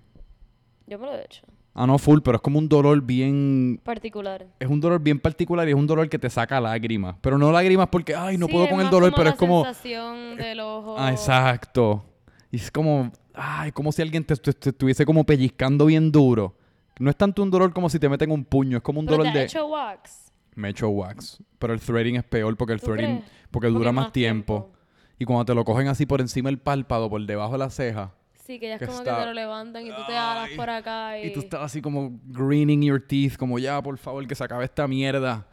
[0.86, 1.42] Yo me lo he hecho.
[1.74, 3.78] Ah, no, full, pero es como un dolor bien...
[3.84, 4.46] Particular.
[4.58, 7.16] Es un dolor bien particular y es un dolor que te saca lágrimas.
[7.20, 9.64] Pero no lágrimas porque, ay, no Sí, puedo con el dolor, pero la es como...
[9.64, 10.96] sensación del ojo.
[10.98, 12.04] Ah, exacto.
[12.50, 16.56] Y es como, ay, como si alguien te, te- te estuviese como pellizcando bien duro.
[16.98, 19.18] No es tanto un dolor como si te meten un puño, es como un Pero
[19.18, 19.44] dolor te de...
[19.46, 20.32] hecho wax.
[20.54, 21.42] Me he hecho wax.
[21.58, 23.16] Pero el threading es peor porque el ¿Tú threading...
[23.18, 23.30] crees?
[23.50, 24.72] Porque dura Porque más, tiempo.
[25.18, 28.12] Y cuando te lo cogen así por encima del párpado, por debajo de la ceja,
[28.44, 30.50] Sí, que ya es que como está- que te lo levantan y tú te alas
[30.56, 31.28] por acá y...
[31.28, 34.64] y tú estás así como greening your teeth, como ya, por favor, que se acabe
[34.64, 35.46] esta mierda.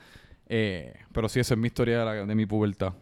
[0.47, 2.93] Eh, pero sí, esa es mi historia de, la- de mi pubertad.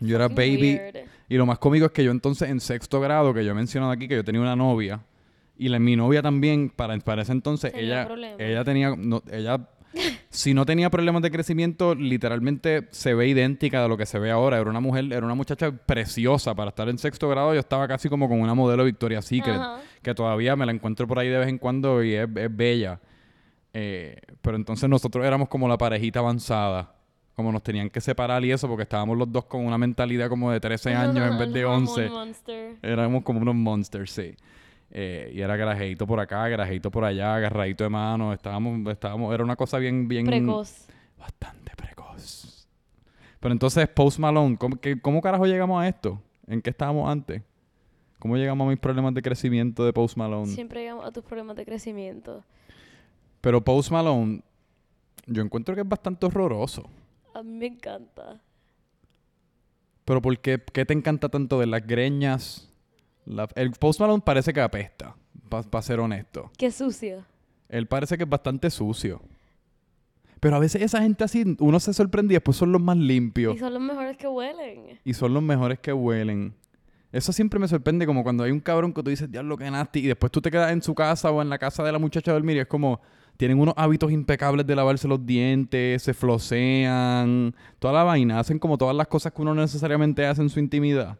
[0.00, 0.78] Yo era baby.
[0.80, 0.96] weird.
[1.28, 3.92] Y lo más cómico es que yo entonces en sexto grado, que yo he mencionado
[3.92, 5.00] aquí, que yo tenía una novia.
[5.58, 8.40] Y la, mi novia también, para, para ese entonces, Tenía ella, problemas.
[8.40, 9.60] ella tenía, no, ella,
[10.30, 14.30] si no tenía problemas de crecimiento, literalmente se ve idéntica de lo que se ve
[14.30, 14.58] ahora.
[14.58, 16.54] Era una mujer, era una muchacha preciosa.
[16.54, 19.80] Para estar en sexto grado, yo estaba casi como con una modelo Victoria's Secret, Ajá.
[20.00, 23.00] que todavía me la encuentro por ahí de vez en cuando y es, es bella.
[23.74, 26.94] Eh, pero entonces nosotros éramos como la parejita avanzada.
[27.38, 30.50] Como nos tenían que separar y eso, porque estábamos los dos con una mentalidad como
[30.50, 32.10] de 13 años en vez de El hormone 11.
[32.10, 32.76] monster.
[32.82, 34.34] Éramos como unos monsters, sí.
[34.90, 38.32] Eh, y era grajeito por acá, grajeito por allá, agarradito de mano.
[38.32, 40.26] Estábamos, estábamos, era una cosa bien, bien...
[40.26, 40.88] Precoz.
[41.16, 42.66] Bastante precoz.
[43.38, 46.20] Pero entonces, Post Malone, ¿cómo, qué- cómo carajo llegamos a esto?
[46.48, 47.40] ¿En qué estábamos antes?
[48.18, 50.48] ¿Cómo llegamos a mis problemas de crecimiento de Post Malone?
[50.52, 52.42] Siempre llegamos a tus problemas de crecimiento.
[53.40, 54.42] Pero Post Malone,
[55.26, 56.90] yo encuentro que es bastante horroroso.
[57.38, 58.40] A mí me encanta.
[60.04, 62.68] Pero ¿por qué, qué te encanta tanto de las greñas?
[63.26, 65.14] La- el Post Malone parece que apesta,
[65.48, 66.50] para ser honesto.
[66.56, 67.24] Qué sucio.
[67.68, 69.20] Él parece que es bastante sucio.
[70.40, 73.54] Pero a veces esa gente así, uno se sorprende y después son los más limpios.
[73.54, 74.98] Y son los mejores que huelen.
[75.04, 76.54] Y son los mejores que huelen.
[77.12, 80.00] Eso siempre me sorprende, como cuando hay un cabrón que tú dices, diablo, que nasty,
[80.00, 82.32] y después tú te quedas en su casa o en la casa de la muchacha
[82.32, 83.00] a dormir y es como,
[83.38, 88.76] tienen unos hábitos impecables de lavarse los dientes, se flosean, toda la vaina, hacen como
[88.76, 91.18] todas las cosas que uno no necesariamente hace en su intimidad.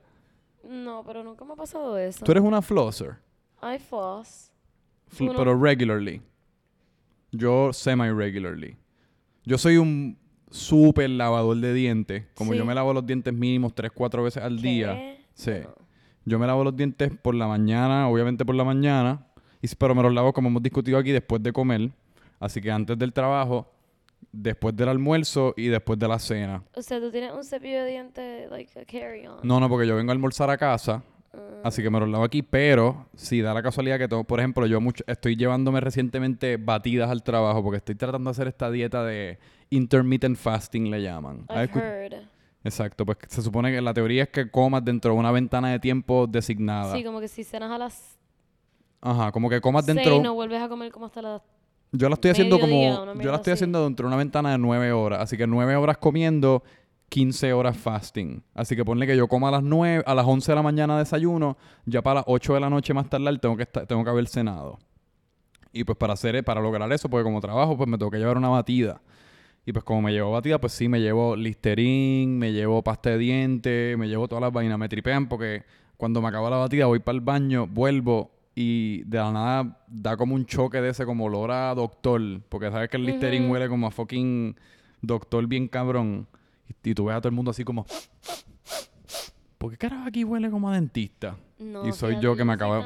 [0.68, 2.24] No, pero nunca me ha pasado eso.
[2.24, 3.16] Tú eres una flosser,
[3.62, 4.50] I floss.
[5.11, 6.20] fl- Uno- pero regularly.
[7.33, 8.76] Yo semi-regularly.
[9.44, 10.18] Yo soy un
[10.50, 12.24] súper lavador de dientes.
[12.35, 14.94] Como yo me lavo los dientes mínimos 3, 4 veces al día.
[14.94, 15.20] ¿Qué?
[15.35, 15.50] Sí.
[15.62, 15.74] No.
[16.24, 19.26] Yo me lavo los dientes por la mañana, obviamente por la mañana,
[19.62, 21.90] y, s- pero me los lavo como hemos discutido aquí después de comer.
[22.40, 23.70] Así que antes del trabajo,
[24.33, 26.62] después del almuerzo y después de la cena.
[26.74, 29.40] O sea, tú tienes un cepillo de dientes, like a carry-on.
[29.42, 31.03] No, no, porque yo vengo a almorzar a casa,
[31.35, 34.40] Ah, así que me los lavo aquí, pero si da la casualidad que tengo, por
[34.40, 38.70] ejemplo, yo mucho, estoy llevándome recientemente batidas al trabajo porque estoy tratando de hacer esta
[38.70, 39.38] dieta de
[39.70, 41.44] intermittent fasting, le llaman.
[41.48, 42.14] ¿Has I've heard.
[42.64, 45.79] Exacto, pues se supone que la teoría es que comas dentro de una ventana de
[45.79, 46.94] tiempo designada.
[46.94, 48.18] Sí, como que si cenas a las
[49.01, 50.11] Ajá, como que comas dentro...
[50.11, 51.42] seis, no vuelves a comer como hasta las...
[51.92, 53.03] Yo la estoy haciendo Mediodía, como.
[53.03, 53.59] una Yo mierda la estoy así.
[53.59, 55.20] haciendo dentro de una ventana de 9 horas.
[55.20, 56.62] Así que 9 horas comiendo,
[57.09, 58.42] 15 horas fasting.
[58.55, 60.98] Así que ponle que yo coma a las 9, a las 11 de la mañana
[60.98, 64.11] desayuno, ya para las 8 de la noche más tardar tengo que estar, tengo que
[64.11, 64.79] haber cenado.
[65.72, 68.37] Y pues para hacer, para lograr eso, porque como trabajo, pues me tengo que llevar
[68.37, 69.01] una batida.
[69.64, 73.18] Y pues como me llevo batida, pues sí, me llevo Listerine, me llevo pasta de
[73.18, 74.79] dientes, me llevo todas las vainas.
[74.79, 75.64] Me tripean porque
[75.98, 80.16] cuando me acaba la batida voy para el baño, vuelvo y de la nada da
[80.16, 82.21] como un choque de ese como olor a doctor.
[82.49, 84.57] Porque sabes que el Listerine huele como a fucking
[85.01, 86.27] doctor bien cabrón.
[86.68, 87.87] Y, y tú ves a todo el mundo así como...
[89.59, 91.37] ¿Por qué carajo aquí huele como a dentista?
[91.59, 92.85] No, Y soy yo que me acabo-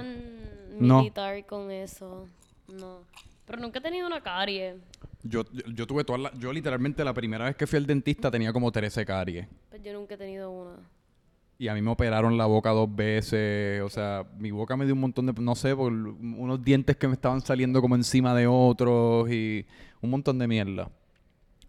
[0.78, 0.98] No.
[0.98, 2.26] militar con eso.
[2.68, 2.98] No.
[3.46, 4.76] Pero nunca he tenido una carie.
[5.22, 6.38] Yo, yo, yo tuve todas las...
[6.38, 9.46] Yo literalmente la primera vez que fui al dentista tenía como 13 caries.
[9.70, 10.76] Pues yo nunca he tenido una.
[11.62, 13.83] Y a mí me operaron la boca dos veces.
[13.83, 15.33] O sea, mi boca me dio un montón de...
[15.40, 19.64] No sé, por unos dientes que me estaban saliendo como encima de otros y
[20.01, 20.90] un montón de mierda.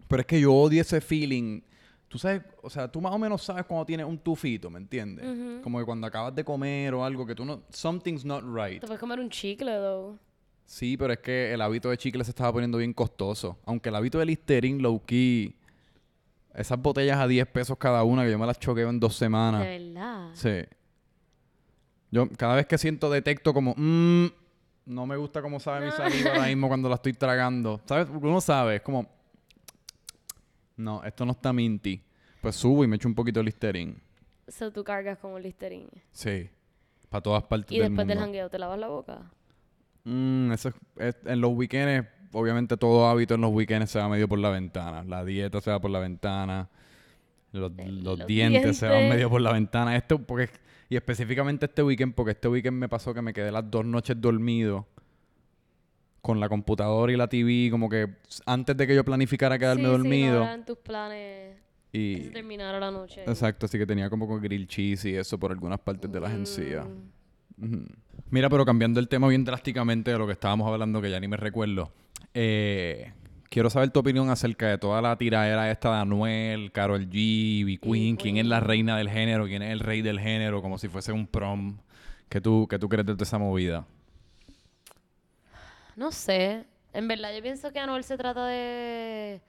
[0.08, 1.62] Pero es que yo odio ese feeling.
[2.08, 5.28] Tú sabes, o sea, tú más o menos sabes cuando tienes un tufito, ¿me entiendes?
[5.28, 5.62] Ujú.
[5.62, 7.62] Como que cuando acabas de comer o algo que tú no...
[7.70, 8.82] Something's not right.
[8.82, 10.18] Te puedes comer un chicle, though.
[10.66, 13.60] Sí, pero es que el hábito de chicle se estaba poniendo bien costoso.
[13.64, 15.54] Aunque el hábito de Listerine, low key,
[16.54, 19.62] Esas botellas a 10 pesos cada una, que yo me las choqueo en dos semanas.
[19.62, 20.30] De verdad.
[20.34, 20.62] Sí.
[22.12, 24.28] Yo cada vez que siento detecto como, "Mm,
[24.86, 27.82] no me gusta cómo sabe mi saliva ahora mismo cuando la estoy tragando.
[27.86, 28.08] ¿Sabes?
[28.10, 29.08] Uno sabe, es como,
[30.78, 32.02] no, esto no está minty.
[32.42, 33.96] Pues subo y me echo un poquito de Listerine.
[34.48, 35.88] So tú cargas como Listerine.
[36.12, 36.50] Sí.
[37.10, 38.26] Para todas partes Y del después del mundo.
[38.28, 39.32] jangueo te lavas la boca.
[40.04, 44.10] Mm, eso es, es- en los weekends, obviamente todo hábito en los weekends se va
[44.10, 45.04] medio por la ventana.
[45.04, 46.70] La dieta se va por la ventana.
[47.52, 49.96] Los, Eh, los los dientes, se van medio por la ventana.
[49.96, 50.50] Esto porque
[50.90, 54.20] y específicamente este weekend, porque este weekend me pasó que me quedé las dos noches
[54.20, 54.88] dormido
[56.22, 58.08] con la computadora y la TV, como que
[58.46, 60.34] antes de que yo planificara quedarme sí, dormido.
[60.34, 61.58] Sí, no eran tus planes
[61.92, 63.24] que y se terminara la noche.
[63.26, 66.32] exacto, así que tenía como con grill cheese y eso por algunas partes de la
[66.32, 66.86] encías.
[67.58, 67.86] Mm.
[68.30, 71.28] Mira, pero cambiando el tema bien drásticamente de lo que estábamos hablando, que ya ni
[71.28, 71.92] me recuerdo.
[72.34, 73.14] Eh,
[73.50, 77.78] quiero saber tu opinión acerca de toda la tiraera esta de Anuel, Carol G, Ivy
[77.78, 80.88] Queen, quién es la reina del género, quién es el rey del género, como si
[80.88, 81.78] fuese un prom.
[82.30, 83.86] ¿Qué tú, qué tú crees de toda esa movida?
[85.96, 86.66] No sé.
[86.94, 89.42] En verdad, yo pienso que Anuel se trata de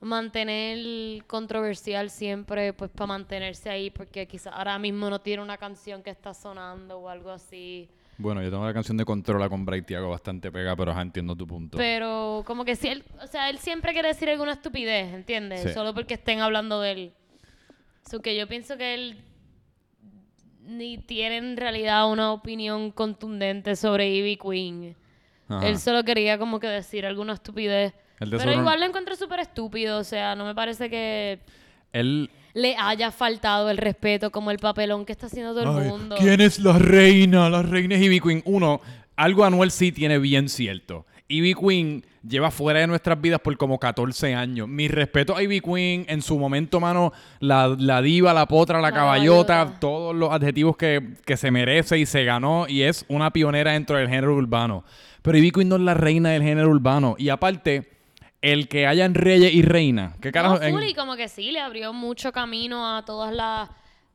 [0.00, 6.02] mantener controversial siempre, pues para mantenerse ahí, porque quizás ahora mismo no tiene una canción
[6.02, 7.90] que está sonando o algo así.
[8.20, 11.34] Bueno, yo tengo la canción de Controla con Bray Thiago bastante pega, pero ajá, entiendo
[11.34, 11.78] tu punto.
[11.78, 15.62] Pero como que si él, o sea, él siempre quiere decir alguna estupidez, ¿entiendes?
[15.62, 15.72] Sí.
[15.72, 17.12] Solo porque estén hablando de él.
[18.10, 19.24] So que yo pienso que él
[20.60, 24.96] ni tiene en realidad una opinión contundente sobre Ivy Queen.
[25.48, 25.66] Ajá.
[25.66, 27.94] Él solo quería como que decir alguna estupidez.
[28.18, 31.40] Pero igual lo encuentro súper estúpido, o sea, no me parece que
[31.92, 32.30] Él...
[32.54, 36.16] le haya faltado el respeto como el papelón que está haciendo todo el Ay, mundo.
[36.18, 37.48] ¿Quién es la reina?
[37.48, 38.42] La reina es Ivy Queen.
[38.44, 38.80] Uno,
[39.16, 41.06] algo Anuel sí tiene bien cierto.
[41.28, 44.68] Ivy Queen lleva fuera de nuestras vidas por como 14 años.
[44.68, 48.92] Mi respeto a Ivy Queen, en su momento, mano, la, la diva, la potra, la,
[48.92, 49.76] caballota.
[49.78, 53.96] todos los adjetivos que, que se merece y se ganó y es una pionera dentro
[53.96, 54.84] del género urbano.
[55.22, 57.14] Pero Ivy Queen no es la reina del género urbano.
[57.16, 57.88] Y aparte,
[58.42, 60.16] el que hayan reyes y reinas.
[60.20, 60.56] ¿Qué carajo?
[60.58, 63.68] No, en- full, y como que sí, le abrió mucho camino a todas las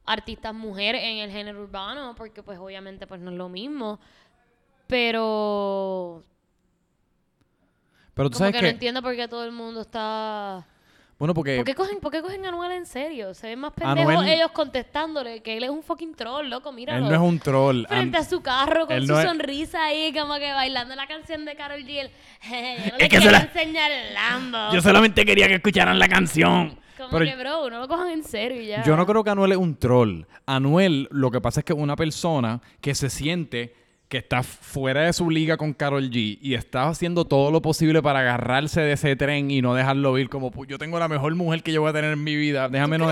[0.05, 3.99] artistas mujeres en el género urbano, porque pues obviamente pues no es lo mismo.
[4.87, 6.23] Pero
[8.13, 8.65] pero tú como sabes que que...
[8.65, 10.65] no entiendo por qué todo el mundo está...
[11.17, 11.55] bueno, porque...
[11.55, 13.33] ¿Por qué cogen, por qué cogen a Anuel en serio?
[13.33, 17.05] Se ven más pendejos Anuel- ellos contestándole que él es un fucking troll, loco, míralo.
[17.05, 17.85] Él no es un troll.
[17.87, 21.07] Frente a su carro con él su no es- sonrisa ahí, como que bailando la
[21.07, 21.99] canción de Carol G.
[22.01, 22.09] Él,
[22.43, 24.73] yo no Es le que se quiero la- enseñar el Lambo.
[24.73, 26.77] Yo solamente quería que escucharan la canción.
[26.97, 28.81] Como Pero que, bro, no lo cojan en serio ya.
[28.83, 30.23] yo no creo que Anuel es un troll.
[30.45, 33.75] Anuel lo que pasa es que es una persona que se siente
[34.15, 38.01] que está fuera de su liga con Carol G y está haciendo todo lo posible
[38.01, 41.35] para agarrarse de ese tren y no dejarlo ir como "Pu- yo tengo la mejor
[41.35, 42.69] mujer que yo voy a tener en mi vida.
[42.69, 43.11] Déjame ¿Tú no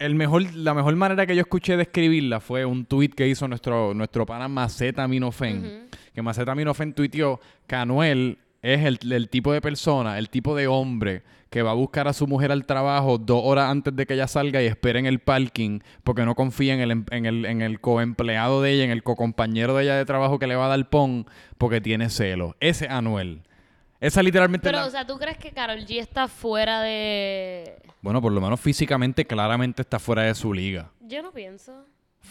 [0.00, 3.46] el mejor, la mejor manera que yo escuché de escribirla fue un tweet que hizo
[3.46, 5.86] nuestro, nuestro pana Maceta Minofen.
[6.12, 7.38] Que Maceta Minofen tuiteó
[7.68, 11.74] que Anuel es el, el tipo de persona, el tipo de hombre que va a
[11.74, 14.98] buscar a su mujer al trabajo dos horas antes de que ella salga y espera
[14.98, 18.72] en el parking porque no confía en el, em- en el, en el coempleado de
[18.72, 21.26] ella, en el co-compañero de ella de trabajo que le va a dar pon
[21.58, 22.56] porque tiene celo.
[22.60, 23.42] Ese es Anuel.
[24.00, 27.76] Esa literalmente Pero, la- o sea, ¿tú crees que Carol G está fuera de...?
[28.00, 30.90] Bueno, por lo menos físicamente claramente está fuera de su liga.
[31.00, 31.84] Yo no pienso.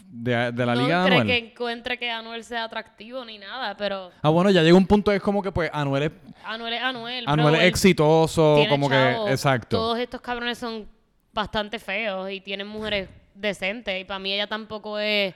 [0.06, 1.28] De, de la no liga de Anuel.
[1.28, 5.12] que encuentre que Anuel sea atractivo ni nada, pero Ah, bueno, ya llega un punto,
[5.12, 6.12] es como que pues Anuel es,
[6.44, 7.24] Anuel es Anuel.
[7.28, 9.78] Anuel es exitoso, tiene como que, exacto.
[9.78, 10.88] Todos estos cabrones son
[11.34, 15.34] bastante feos y tienen mujeres decentes y para mí ella tampoco es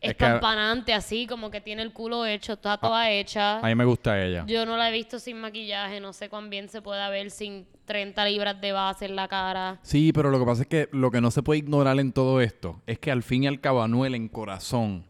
[0.00, 3.58] Es que- así, como que tiene el culo hecho, está toda hecha.
[3.58, 4.44] A mí me gusta ella.
[4.46, 7.66] Yo no la he visto sin maquillaje, no sé cuán bien se puede ver sin
[7.84, 9.78] 30 libras de base en la cara.
[9.82, 12.40] Sí, pero lo que pasa es que lo que no se puede ignorar en todo
[12.40, 15.04] esto es que al fin y al cabo Anuel en corazón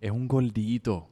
[0.00, 1.08] es un gordito.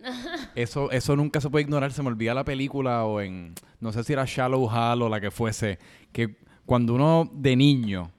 [0.54, 1.92] Eso, eso nunca se puede ignorar.
[1.92, 5.20] Se me olvida la película o en, no sé si era Shallow Hal o la
[5.20, 5.78] que fuese,
[6.12, 8.10] que cuando uno de niño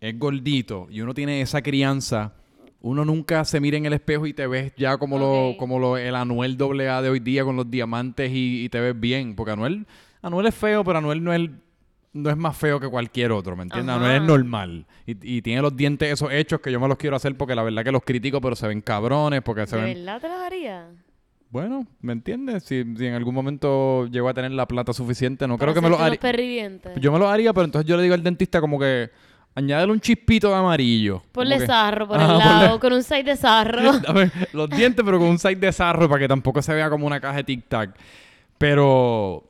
[0.00, 2.34] es gordito y uno tiene esa crianza,
[2.82, 5.96] uno nunca se mira en el espejo y te ves ya como lo, como lo,
[5.96, 9.36] el Anuel AA de hoy día con los diamantes y, y te ves bien.
[9.36, 9.86] Porque Anuel,
[10.22, 11.50] Anuel es feo, pero Anuel no es,
[12.12, 13.94] no es más feo que cualquier otro, ¿me entiendes?
[13.94, 14.86] Anuel es normal.
[15.06, 17.62] Y, y tiene los dientes esos hechos que yo me los quiero hacer porque la
[17.62, 19.94] verdad que los critico, pero se ven cabrones, porque se ¿De ven...
[19.98, 20.88] verdad te las haría?
[21.50, 22.62] Bueno, ¿me entiendes?
[22.62, 25.88] Si, si en algún momento llego a tener la plata suficiente, no creo que me
[25.90, 26.10] lo haría.
[26.94, 27.00] los.
[27.00, 29.10] Yo me lo haría, pero entonces yo le digo al dentista como que
[29.54, 31.22] añádele un chispito de amarillo.
[31.32, 33.92] Ponle que- sarro por Ajá, el lado, ponle- con un side de sarro.
[34.00, 37.06] Dame los dientes, pero con un side de sarro para que tampoco se vea como
[37.06, 37.96] una caja de tic tac.
[38.58, 39.44] Pero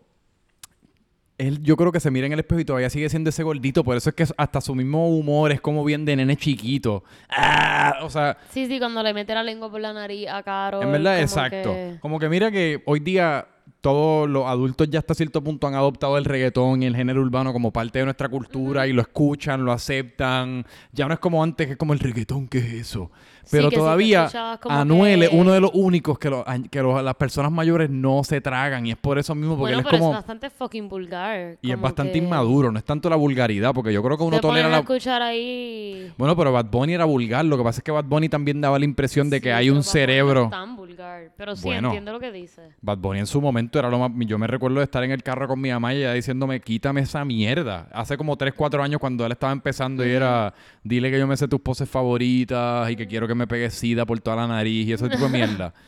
[1.39, 3.83] él yo creo que se mira en el espejo y todavía sigue siendo ese gordito.
[3.83, 7.03] Por eso es que hasta su mismo humor es como bien de nene chiquito.
[7.31, 7.99] ¡Ah!
[8.03, 10.83] O sea, Sí, sí, cuando le mete la lengua por la nariz a Caro.
[10.83, 11.75] en verdad, exacto.
[12.01, 13.47] Como que mira que hoy día
[13.81, 17.53] todos los adultos ya hasta cierto punto han adoptado el reggaetón y el género urbano
[17.53, 20.67] como parte de nuestra cultura y lo escuchan, lo aceptan.
[20.93, 23.11] Ya no es como antes, que es como el reggaetón, ¿qué es eso?
[23.51, 24.29] Pero todavía
[24.69, 28.41] Anuel es uno de los únicos que, lo- que los- las personas mayores no se
[28.41, 30.11] tragan y es por eso mismo, porque Bueno, él es pero como...
[30.13, 31.57] es bastante fucking vulgar.
[31.63, 34.41] Y es bastante que inmaduro, no es tanto la vulgaridad, porque yo creo que uno
[34.41, 34.79] tolera ponen a la...
[34.81, 36.13] escuchar ahí...
[36.17, 38.79] Bueno, pero Bad Bunny era vulgar, lo que pasa es que Bad Bunny también daba
[38.79, 40.45] la impresión de que Sí, hay un no cerebro...
[40.45, 41.31] es tan vulgar.
[41.37, 41.89] Pero sí, Bueno.
[41.89, 42.63] entiendo lo que dice.
[42.81, 44.11] Bad Bunny en su momento era lo más...
[44.27, 47.01] Yo me recuerdo de estar en el carro con mi mamá y ella diciéndome, quítame
[47.01, 47.89] esa mierda.
[47.93, 51.37] Hace como 3, 4 años cuando él estaba empezando y era, dile que yo me
[51.37, 54.87] sé tus poses favoritas y que quiero que me pegue sida por toda la nariz
[54.89, 55.75] y ese tipo de mierda.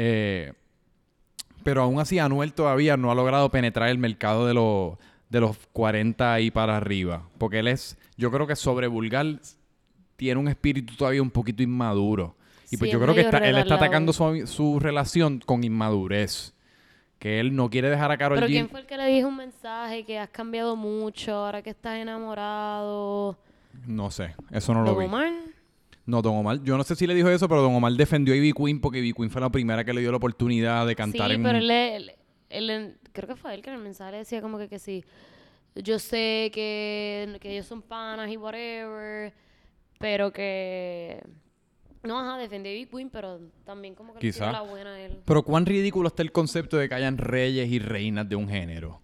[0.00, 0.52] Eh,
[1.64, 4.96] pero aún así Anuel todavía no ha logrado penetrar el mercado de los,
[5.28, 7.28] de los 40 y para arriba.
[7.38, 9.26] Porque él es, yo creo que sobre vulgar
[10.14, 12.36] tiene un espíritu todavía un poquito inmaduro.
[12.70, 16.54] Y pues Sí, yo creo que está- él está atacando su, su relación con inmadurez.
[17.18, 18.50] Que él no quiere dejar a Carol Pero G.
[18.50, 21.96] ¿quién fue el que le dijo un mensaje que has cambiado mucho ahora que estás
[21.98, 23.36] enamorado?
[23.86, 25.04] No sé, eso no lo ¿Don vi.
[25.06, 25.32] Omar?
[26.06, 28.36] No, Don Omar, yo no sé si le dijo eso, pero Don Omar defendió a
[28.36, 31.28] Ivy Queen porque Ivy Queen fue la primera que le dio la oportunidad de cantar
[31.28, 32.12] sí, en pero él, él-
[32.50, 35.04] él creo que fue él que en el mensaje le decía como que, que sí,
[35.74, 39.34] yo sé que, que ellos son panas y whatever,
[39.98, 41.22] pero que...
[42.04, 44.50] No, ajá, defendió a Big Queen, pero también como que le Quizá.
[44.52, 45.18] la buena a él.
[45.24, 49.02] Pero cuán ridículo está el concepto de que hayan reyes y reinas de un género.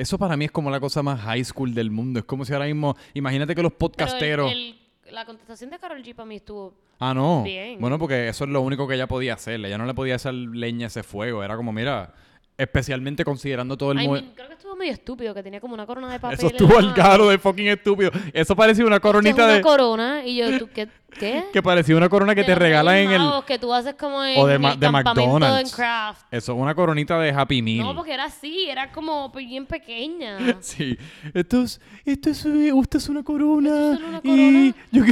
[0.00, 2.20] Eso para mí es como la cosa más high school del mundo.
[2.20, 4.50] Es como si ahora mismo, imagínate que los Pero el- podcasteros...
[4.52, 4.76] el-
[5.12, 6.72] la contestación de Carol G para mí estuvo...
[7.00, 7.42] Ah, no.
[7.42, 7.78] Bien.
[7.80, 9.62] Bueno, porque eso es lo único que ella podía hacer.
[9.64, 11.42] Ella no le podía hacer leña a ese fuego.
[11.44, 12.14] Era como, mira,
[12.60, 14.22] especialmente considerando todo el I mundo...
[14.22, 16.38] mean, creo que estuvo medio estúpido, que tenía como una corona de papel.
[16.38, 18.10] Eso estuvo al caro de fucking estúpido.
[18.32, 19.60] Eso parecía una Esto es coronita una de...
[19.62, 20.88] corona, y yo, ¿tú qué?
[21.18, 21.44] ¿Qué?
[21.52, 23.22] Que parecía una corona que De te regalan en el...
[23.46, 25.70] Que tú haces como en O de el de McDonald's.
[25.70, 26.22] en Kraft.
[26.30, 27.84] Eso es una coronita de Happy Meal.
[27.86, 30.38] No, porque era así, era como bien pequeña.
[30.60, 30.96] Sí.
[31.34, 33.92] Esto es, esto es, usted es una corona.
[33.92, 34.74] Esto es una Y corona.
[34.92, 35.04] yo.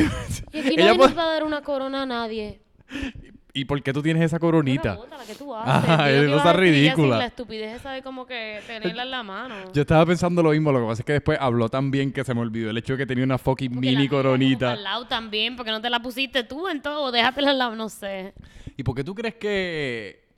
[0.52, 2.60] Y aquí Ella nadie puede- nos va a dar una corona a nadie.
[3.58, 4.94] ¿Y por qué tú tienes esa Una coronita?
[4.94, 5.88] bota, la que tú haces.
[5.88, 7.18] Yo es cosa ridícula.
[7.18, 9.54] La estupidez esa de como que tenerla en la mano.
[9.72, 12.22] Yo estaba pensando lo mismo, lo que pasa es que después habló tan bien que
[12.22, 14.72] se me olvidó el hecho de que tenía una fucking Porque la mini como coronita.
[14.72, 17.10] Al lado también, porque no te la pusiste tú en todo.
[17.10, 18.32] Déjatela al lado, no sé.
[18.76, 20.28] ¿Y por qué tú crees que.?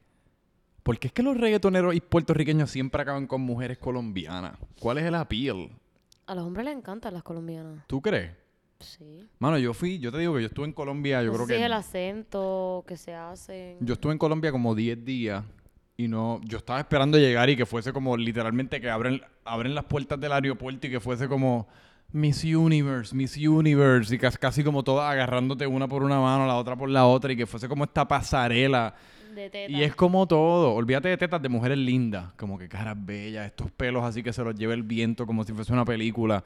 [0.83, 4.57] ¿Por qué es que los reggaetoneros y puertorriqueños siempre acaban con mujeres colombianas?
[4.81, 5.69] ¿Cuál es el appeal?
[6.27, 7.87] A los hombres les encantan las colombianas.
[7.87, 8.31] ¿Tú crees?
[8.81, 9.29] Sí.
[9.39, 11.55] Mano, yo fui, yo te digo que yo estuve en Colombia, yo no creo sé
[11.55, 11.75] si es el que.
[11.77, 13.77] acento que se hacen.
[13.81, 15.45] Yo estuve en Colombia como 10 días
[15.97, 16.41] y no.
[16.45, 20.33] Yo estaba esperando llegar y que fuese como literalmente que abren, abren las puertas del
[20.33, 21.69] aeropuerto y que fuese como.
[22.13, 26.57] Miss Universe, Miss Universe, y cas- casi como todas agarrándote una por una mano, la
[26.57, 28.95] otra por la otra, y que fuese como esta pasarela.
[29.33, 29.71] De teta.
[29.71, 30.73] Y es como todo.
[30.75, 32.33] Olvídate de tetas de mujeres lindas.
[32.33, 35.53] Como que caras bellas, estos pelos así que se los lleva el viento como si
[35.53, 36.43] fuese una película.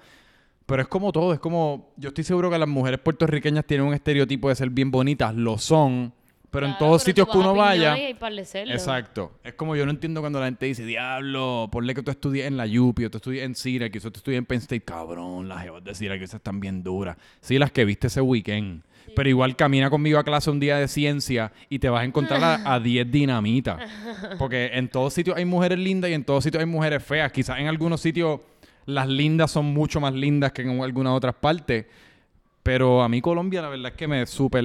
[0.66, 1.32] Pero es como todo.
[1.32, 1.92] Es como.
[1.96, 5.34] Yo estoy seguro que las mujeres puertorriqueñas tienen un estereotipo de ser bien bonitas.
[5.34, 6.12] Lo son.
[6.54, 7.98] Pero en todos pero sitios que uno vaya.
[7.98, 8.16] Y.
[8.70, 9.32] Exacto.
[9.42, 12.56] Es como yo no entiendo cuando la gente dice, diablo, ponle que tú estudies en
[12.56, 14.82] la UPI o tú estudies en Syracuse o tú estudies en Penn State.
[14.82, 17.16] Cabrón, las jevas de Syracuse están bien duras.
[17.40, 18.82] Sí, las que viste ese weekend.
[19.16, 22.42] Pero igual camina conmigo a clase un día de ciencia y te vas a encontrar
[22.42, 23.80] a, a 10 dinamitas.
[24.38, 27.32] Porque en todos sitios hay mujeres lindas y en todos sitios hay mujeres feas.
[27.32, 28.40] Quizás en algunos sitios
[28.86, 31.86] las lindas son mucho más lindas que en algunas otras partes.
[32.62, 34.64] Pero a mí Colombia la verdad es que me súper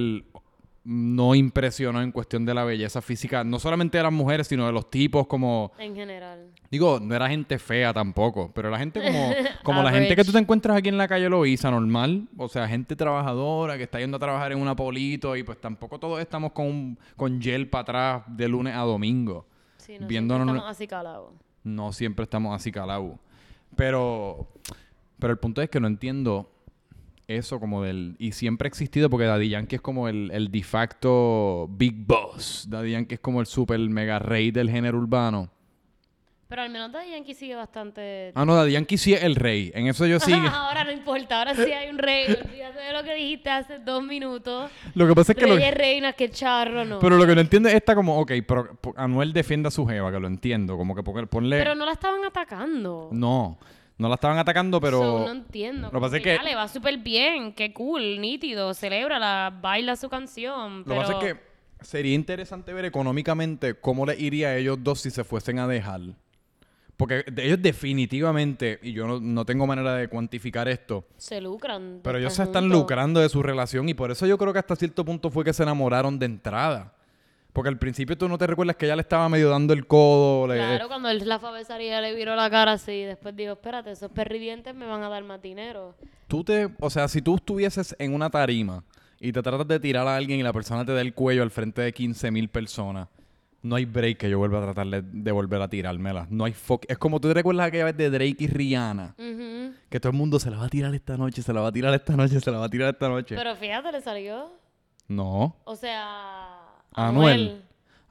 [0.82, 3.44] no impresionó en cuestión de la belleza física.
[3.44, 5.72] No solamente de las mujeres, sino de los tipos como...
[5.78, 6.46] En general.
[6.70, 9.30] Digo, no era gente fea tampoco, pero era gente como,
[9.62, 12.26] como la gente que tú te encuentras aquí en la calle Loíza, normal.
[12.38, 16.00] O sea, gente trabajadora que está yendo a trabajar en una polito y pues tampoco
[16.00, 19.46] todos estamos con, un- con gel para atrás de lunes a domingo.
[19.76, 21.32] Sí, no Viéndonos- siempre estamos así calados.
[21.62, 23.12] No siempre estamos así calados.
[23.76, 24.48] Pero,
[25.18, 26.52] pero el punto es que no entiendo
[27.28, 28.16] eso como del...
[28.18, 32.66] Y siempre ha existido porque Daddy Yankee es como el, el de facto Big Boss.
[32.68, 35.50] Daddy Yankee es como el super mega rey del género urbano.
[36.50, 38.32] Pero al menos Daddy Yankee sigue bastante...
[38.34, 39.70] Ah, no, Daddy Yankee sí es el rey.
[39.72, 40.32] En eso yo sí...
[40.32, 42.26] ahora no importa, ahora sí hay un rey.
[42.26, 44.68] Olvídate de lo que dijiste hace dos minutos.
[44.94, 45.46] Lo que pasa es que...
[45.46, 46.98] Lo, Reyes, reinas, que charro, no.
[46.98, 48.18] pero lo que no entiendo es esta como...
[48.18, 50.76] Ok, pero Anuel defiende a su jeva, que lo entiendo.
[50.76, 51.56] Como que ponle...
[51.56, 53.10] Pero no la estaban atacando.
[53.12, 53.56] No,
[53.98, 54.98] no la estaban atacando, pero...
[54.98, 55.86] So, no entiendo.
[55.92, 60.08] Lo que pasa es que- le va súper bien, qué cool, nítido, celebra baila su
[60.08, 60.78] canción.
[60.78, 61.40] Lo que pasa es que
[61.80, 66.00] sería interesante ver económicamente cómo le iría a ellos dos si se fuesen a dejar.
[67.00, 72.00] Porque ellos definitivamente, y yo no, no tengo manera de cuantificar esto, Se lucran.
[72.02, 74.76] pero ellos se están lucrando de su relación y por eso yo creo que hasta
[74.76, 76.92] cierto punto fue que se enamoraron de entrada.
[77.54, 80.46] Porque al principio tú no te recuerdas que ella le estaba medio dando el codo.
[80.46, 82.92] le- Claro, cuando él la fue a besar y ella le viró la cara así,
[82.92, 85.94] y después dijo, espérate, esos perridientes me van a dar más dinero.
[86.28, 88.84] Tú te, o sea, si tú estuvieses en una tarima
[89.18, 91.50] y te tratas de tirar a alguien y la persona te da el cuello al
[91.50, 93.08] frente de 15 mil personas,
[93.62, 96.26] no hay break que yo vuelva a tratar de, volver a tirármela.
[96.30, 96.84] No hay fuck.
[96.88, 99.14] Es como tú te recuerdas aquella vez de Drake y Rihanna,
[99.88, 101.72] que todo el mundo se la va a tirar esta noche, se la va a
[101.72, 103.36] tirar esta noche, se la va a tirar esta noche.
[103.36, 104.50] Pero fíjate, le salió.
[105.08, 105.56] no.
[105.64, 106.58] O sea,
[106.92, 107.62] Anuel.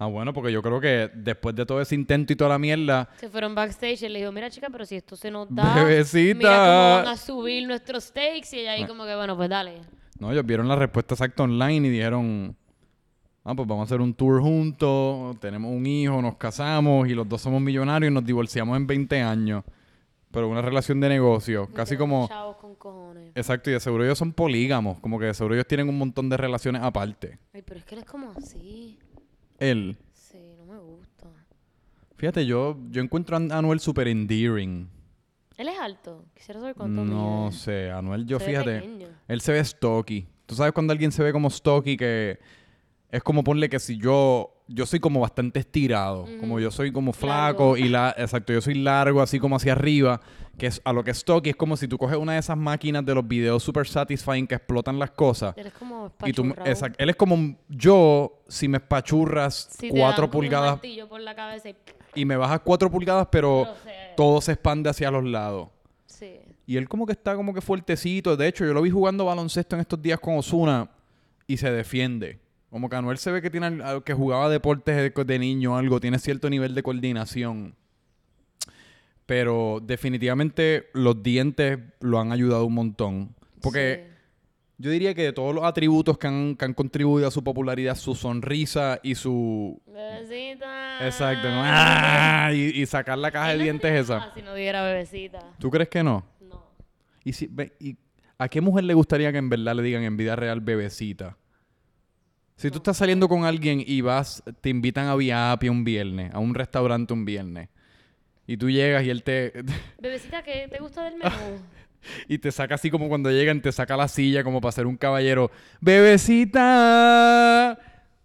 [0.02, 3.10] Ah, bueno, porque yo creo que después de todo ese intento y toda la mierda,
[3.20, 6.38] Se fueron backstage y le dijo, mira chica, pero si esto se nos da, Bebecita.
[6.38, 8.48] mira cómo van a subir nuestros stakes.
[8.54, 9.82] Y ella ahí como que, bueno, pues dale.
[10.18, 12.56] no, ellos vieron la respuesta exacta online y dijeron,
[13.50, 17.28] ah, pues vamos a hacer un tour juntos, tenemos un hijo, nos casamos y los
[17.28, 19.64] dos somos millonarios y nos divorciamos en 20 años.
[20.32, 22.28] Pero una relación de negocio, casi como...
[22.28, 23.32] Chavos con cojones.
[23.34, 26.30] Exacto, y de seguro ellos son polígamos, como que de seguro ellos tienen un montón
[26.30, 27.40] de relaciones aparte.
[27.52, 29.00] Ay, pero es que él es como así.
[29.58, 31.28] Él, Sí, no me gusta.
[32.18, 34.88] fíjate, yo, yo encuentro a Anuel super endearing.
[35.58, 36.26] Él es alto.
[36.36, 37.58] Quisiera saber cuánto No mide.
[37.58, 38.84] sé, Anuel, yo Se fíjate,
[39.28, 40.28] él se ve stocky.
[40.46, 42.40] Tú sabes cuando alguien se ve como stocky que
[43.12, 47.12] es como ponle que si yo yo soy como bastante estirado, como yo soy como
[47.12, 47.78] flaco Largo.
[47.78, 50.22] y la exacto, yo soy largo así como hacia arriba,
[50.60, 53.04] que es a lo que es es como si tú coges una de esas máquinas
[53.04, 55.56] de los videos super satisfying que explotan las cosas.
[55.58, 60.04] Él es como Y tú, exact- él es como yo si me espachurras te cuatro
[60.04, 61.76] dan como un pulgadas martillo por la cabeza y...
[62.14, 63.74] y me bajas cuatro pulgadas, pero
[64.16, 65.70] todo se expande hacia los lados.
[66.06, 66.36] Sí.
[66.68, 68.38] Y él como que está como que fuertecito.
[68.38, 70.92] De hecho, yo lo vi jugando baloncesto en estos días con Osuna
[71.48, 72.40] y se defiende.
[72.70, 76.20] Como que Anuel se ve que tiene que jugaba deportes de, niño o algo, tiene
[76.20, 77.76] cierto nivel de coordinación.
[79.26, 83.36] Pero definitivamente los dientes lo han ayudado un montón.
[83.62, 84.08] Porque
[84.78, 87.96] yo diría que de todos los atributos que han, que han contribuido a su popularidad,
[87.96, 89.82] su sonrisa y su...
[89.88, 91.06] Bebecita.
[91.06, 91.48] Exacto.
[91.52, 92.52] ¡ah!
[92.54, 94.32] y, y sacar la caja de Él dientes esa.
[94.34, 95.40] Si no diera bebecita.
[95.60, 96.24] ¿Tú crees que no?
[96.42, 96.64] No.
[97.24, 97.98] ¿Y, si, ve- y
[98.38, 101.36] a qué mujer le gustaría que en verdad le digan en vida real bebecita?
[102.60, 106.40] Si tú estás saliendo con alguien y vas, te invitan a Viapi un viernes, a
[106.40, 107.70] un restaurante un viernes,
[108.46, 109.54] y tú llegas y él te,
[110.02, 111.32] Bebecita, ¿qué te gusta del menú?
[112.28, 114.98] y te saca así como cuando llegan, te saca la silla como para ser un
[114.98, 116.60] caballero, bebecita.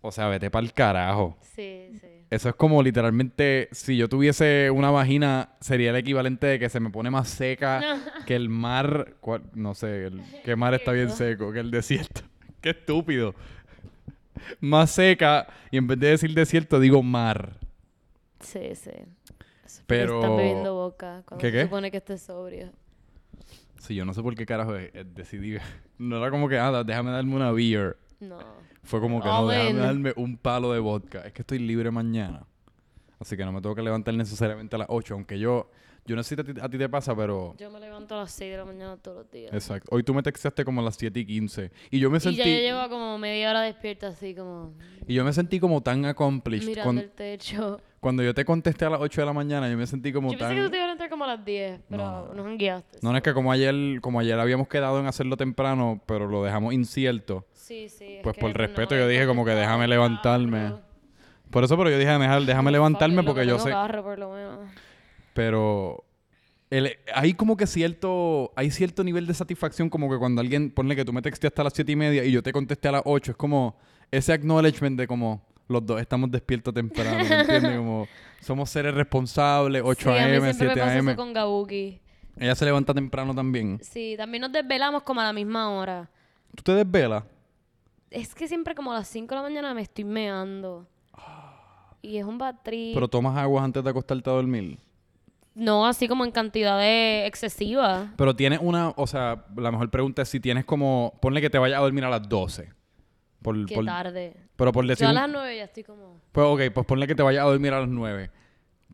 [0.00, 1.38] O sea, vete para el carajo.
[1.54, 2.08] sí, sí.
[2.28, 6.80] Eso es como literalmente, si yo tuviese una vagina, sería el equivalente de que se
[6.80, 9.14] me pone más seca que el mar.
[9.54, 11.52] No sé, el, ¿qué mar está bien seco?
[11.52, 12.22] Que el desierto.
[12.60, 13.36] Qué estúpido.
[14.60, 17.58] Más seca, y en vez de decir desierto, digo mar.
[18.40, 18.90] Sí, sí.
[19.64, 21.62] Es Pero- Estás bebiendo boca cuando ¿Qué, se qué?
[21.64, 22.70] supone que estés sobrio.
[23.80, 25.56] Sí, yo no sé por qué carajo eh, eh, decidí.
[25.98, 27.96] No era como que, ah, déjame darme una beer.
[28.18, 28.38] No.
[28.82, 31.20] Fue como que, no, All déjame darme un palo de vodka.
[31.20, 32.44] Es que estoy libre mañana.
[33.20, 35.70] Así que no me tengo que levantar necesariamente a las 8, aunque yo,
[36.06, 37.54] yo no sé si a ti, a ti te pasa, pero...
[37.58, 39.52] Yo me levanto a las 6 de la mañana todos los días.
[39.54, 39.88] Exacto.
[39.94, 41.70] Hoy tú me texteaste como a las 7 y 15.
[41.90, 42.38] Y yo me Y sentí...
[42.38, 44.72] ya yo llevo como media hora despierta así como
[45.06, 46.66] Y yo me sentí como tan accomplished.
[46.68, 47.80] mirando Cuan- el techo.
[48.04, 50.38] Cuando yo te contesté a las 8 de la mañana, yo me sentí como Yo
[50.38, 50.48] tan...
[50.48, 52.34] pensé que tú te ibas a entrar como a las 10, pero No.
[52.34, 52.98] nos guiaste.
[53.00, 56.44] No, no es que como ayer, como ayer habíamos quedado en hacerlo temprano, pero lo
[56.44, 57.46] dejamos incierto.
[57.54, 58.16] Sí, sí.
[58.16, 60.74] es Pues por respeto yo dije como que déjame levantarme.
[61.50, 63.70] Por eso, pero yo dije, déjame, déjame levantarme porque que yo sé...
[63.70, 64.58] carro, por lo menos.
[65.34, 66.04] Pero
[66.70, 70.96] el- hay como que cierto, hay cierto nivel de satisfacción como que cuando alguien, ponle
[70.96, 73.02] que tú me texteaste a las siete y media y yo te contesté a las
[73.04, 73.76] 8, es como
[74.10, 77.76] ese acknowledgement de como los dos estamos despiertos temprano, ¿me entiendes?
[77.78, 78.06] Como
[78.40, 81.16] somos seres responsables, 8 sí, a.m., siempre 7 me pasa a.m.
[81.16, 82.00] con Gabuki.
[82.36, 83.78] Ella se levanta temprano también.
[83.80, 86.10] Sí, también nos desvelamos como a la misma hora.
[86.54, 87.24] ¿Tú te desvelas?
[88.10, 90.86] Es que siempre como a las 5 de la mañana me estoy meando.
[92.02, 92.92] Y es un bad trip.
[92.94, 94.78] Pero tomas aguas antes de acostarte a dormir.
[95.54, 98.08] No, así como en cantidades excesivas.
[98.16, 101.58] Pero tienes una, o sea, la mejor pregunta es si tienes como, ponle que te
[101.58, 102.72] vayas a dormir a las 12.
[103.40, 104.36] Por, Qué por- tarde.
[104.56, 106.20] pero por decir Yo a las 9 ya estoy como...
[106.32, 108.30] Pues ok, pues ponle que te vayas a dormir a las 9.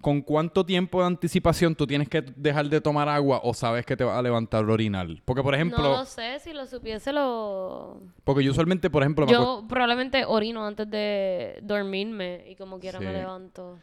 [0.01, 3.97] ¿Con cuánto tiempo de anticipación tú tienes que dejar de tomar agua o sabes que
[3.97, 5.07] te vas a levantar a orinar?
[5.25, 8.01] Porque, por ejemplo, no lo sé, si lo supiese lo...
[8.25, 12.99] porque yo usualmente, por ejemplo, me Yo probablemente orino antes de dormirme y como quiera
[12.99, 13.79] me levanto.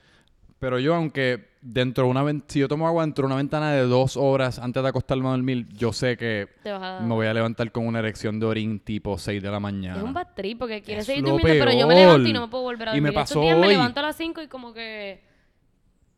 [0.60, 3.82] Pero yo, aunque dentro de una si yo tomo agua dentro de una ventana de
[3.82, 7.00] dos horas antes de acostarme a dormir, yo sé que a...
[7.02, 9.98] me voy a levantar con una erección de orín tipo 6 de la mañana.
[9.98, 12.06] Es un bad trip porque quieres Es seguir durmiendo, pero yo me peor.
[12.08, 13.16] levanto y no me puedo volver a Y me dormir.
[13.16, 13.74] Pasó días me hoy.
[13.74, 15.22] levanto a las 5 y como que...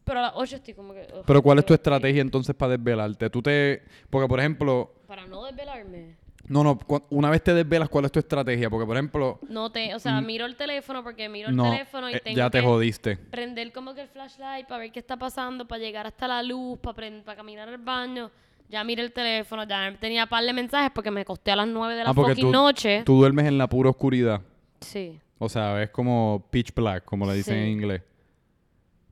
[0.04, 1.08] Pero a las 8 estoy como que...
[1.26, 3.30] Pero ¿cuál es tu estrategia entonces para desvelarte?
[3.30, 3.84] Tú te...
[4.10, 4.94] Porque, por ejemplo...
[5.08, 6.16] Para no desvelarme.
[6.50, 6.80] No, no,
[7.12, 8.70] una vez te desvelas, ¿cuál es tu estrategia?
[8.70, 9.40] Porque, por ejemplo...
[9.48, 9.94] No te...
[9.96, 11.56] O sea, miro el teléfono porque miro el.
[11.56, 13.16] No, teléfono y eh, tengo ya te que jodiste.
[13.18, 16.80] prender como que el flashlight para ver qué está pasando, para llegar hasta la luz,
[16.80, 18.32] para, prend- para caminar al baño.
[18.68, 21.96] Ya miré el teléfono, ya tenía par de mensajes porque me acosté a las 9
[21.96, 23.04] de la Ah, porque fucking tú- noche.
[23.06, 24.42] Tú duermes en la pura oscuridad.
[24.82, 25.20] Sí.
[25.38, 27.62] O sea, es como pitch black, como le dicen Sí.
[27.62, 28.02] en inglés.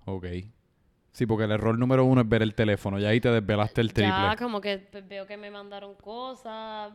[0.05, 0.25] Ok.
[1.11, 2.99] Sí, porque el error número uno es ver el teléfono.
[2.99, 4.13] Y ahí te desvelaste el triple.
[4.13, 6.91] Ya como que pues, veo que me mandaron cosas,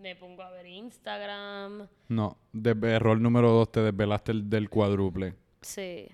[0.00, 1.88] me pongo a ver Instagram.
[2.08, 5.34] No, de- error número dos, te desvelaste el del cuádruple.
[5.62, 6.06] Sí.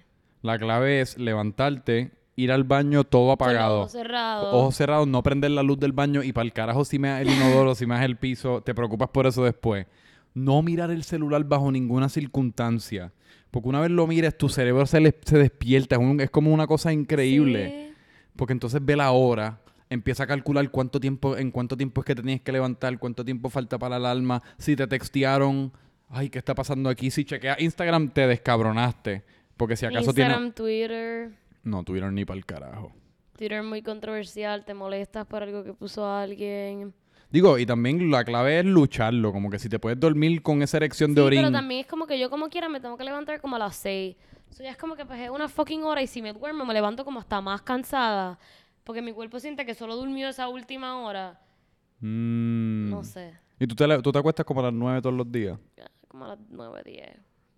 [0.42, 3.80] La clave es levantarte, ir al baño todo apagado.
[3.80, 4.54] ojos cerrados.
[4.54, 7.20] Ojos cerrados, no prender la luz del baño y para el carajo si me das
[7.22, 9.86] el inodoro, si me das el piso, te preocupas por eso después.
[10.34, 13.12] No mirar el celular bajo ninguna circunstancia.
[13.50, 15.96] Porque una vez lo mires, tu cerebro se, le- se despierta.
[15.96, 17.68] Es, un- es como una cosa increíble.
[17.68, 17.94] Sí.
[18.34, 19.60] Porque entonces ve la hora,
[19.92, 23.24] empieza a calcular cuánto tiempo, en cuánto tiempo es que te tienes que levantar, cuánto
[23.24, 25.72] tiempo falta para la alarma, si te textearon,
[26.08, 27.10] ay, ¿qué está pasando aquí?
[27.10, 29.22] Si chequeas Instagram, te descabronaste.
[29.56, 30.54] Porque si acaso Instagram, tienes...
[30.54, 31.30] Twitter.
[31.62, 32.92] No tuvieron ni para el carajo.
[33.36, 36.92] Twitter muy controversial, te molestas por algo que puso alguien.
[37.30, 40.76] Digo, y también la clave es lucharlo, como que si te puedes dormir con esa
[40.76, 41.40] erección Sí, de orín.
[41.40, 43.76] pero también es como que yo como quiera me tengo que levantar como a las
[43.76, 44.16] 6.
[44.50, 46.74] Eso ya es como que pues es una fucking hora y si me duermo me
[46.74, 48.38] levanto como hasta más cansada.
[48.84, 51.40] Porque mi cuerpo siente que solo durmió esa última hora.
[52.00, 52.90] Mm.
[52.90, 53.32] No sé.
[53.58, 55.58] Y tú te, tú te acuestas como a las 9 todos los días.
[56.08, 57.10] Como a las 9, 10.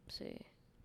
[0.09, 0.35] Sí.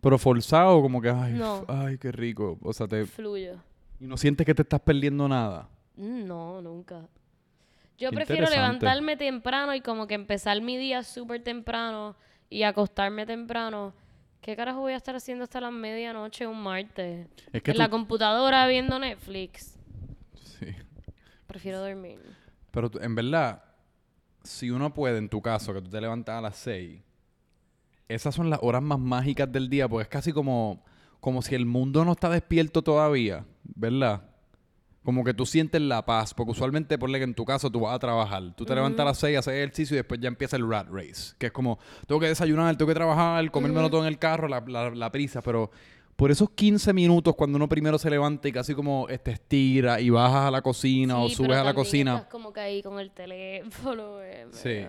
[0.02, 1.66] Pero forzado, como que, ay, No.
[1.68, 2.58] ay, qué rico.
[2.62, 3.58] O sea, te, Fluyo.
[4.00, 5.68] y no sientes que te estás perdiendo nada.
[5.98, 7.02] Mm, No, nunca.
[7.98, 12.16] Yo Qué prefiero levantarme temprano y como que empezar mi día súper temprano
[12.50, 13.94] y acostarme temprano.
[14.40, 17.28] ¿Qué carajo voy a estar haciendo hasta las medianoche un martes?
[17.52, 19.78] Es que en tú- la computadora viendo Netflix.
[20.60, 20.68] Sí.
[21.48, 22.20] Prefiero dormir.
[22.72, 23.64] Pero tú- en verdad,
[24.44, 27.02] si uno puede, en tu caso, que tú te levantas a las 6,
[28.08, 30.84] esas son las horas más mágicas del día, porque es casi como,
[31.20, 34.24] como si el mundo no está despierto todavía, ¿verdad?
[35.04, 37.96] Como que tú sientes la paz, porque usualmente, ponle que en tu caso tú vas
[37.96, 40.70] a trabajar, tú te levantas a las 6, haces ejercicio y después ya empieza el
[40.70, 44.20] rat race, que es como, tengo que desayunar, tengo que trabajar, comérmelo todo en el
[44.20, 45.72] carro, la, la- la prisa, pero
[46.20, 50.02] por esos 15 minutos cuando uno primero se levanta y casi como eh, te estira
[50.02, 52.16] y bajas a la cocina o subes pero a la cocina.
[52.18, 54.22] Estás como que ahí con el teléfono.
[54.22, 54.86] eh, Sí.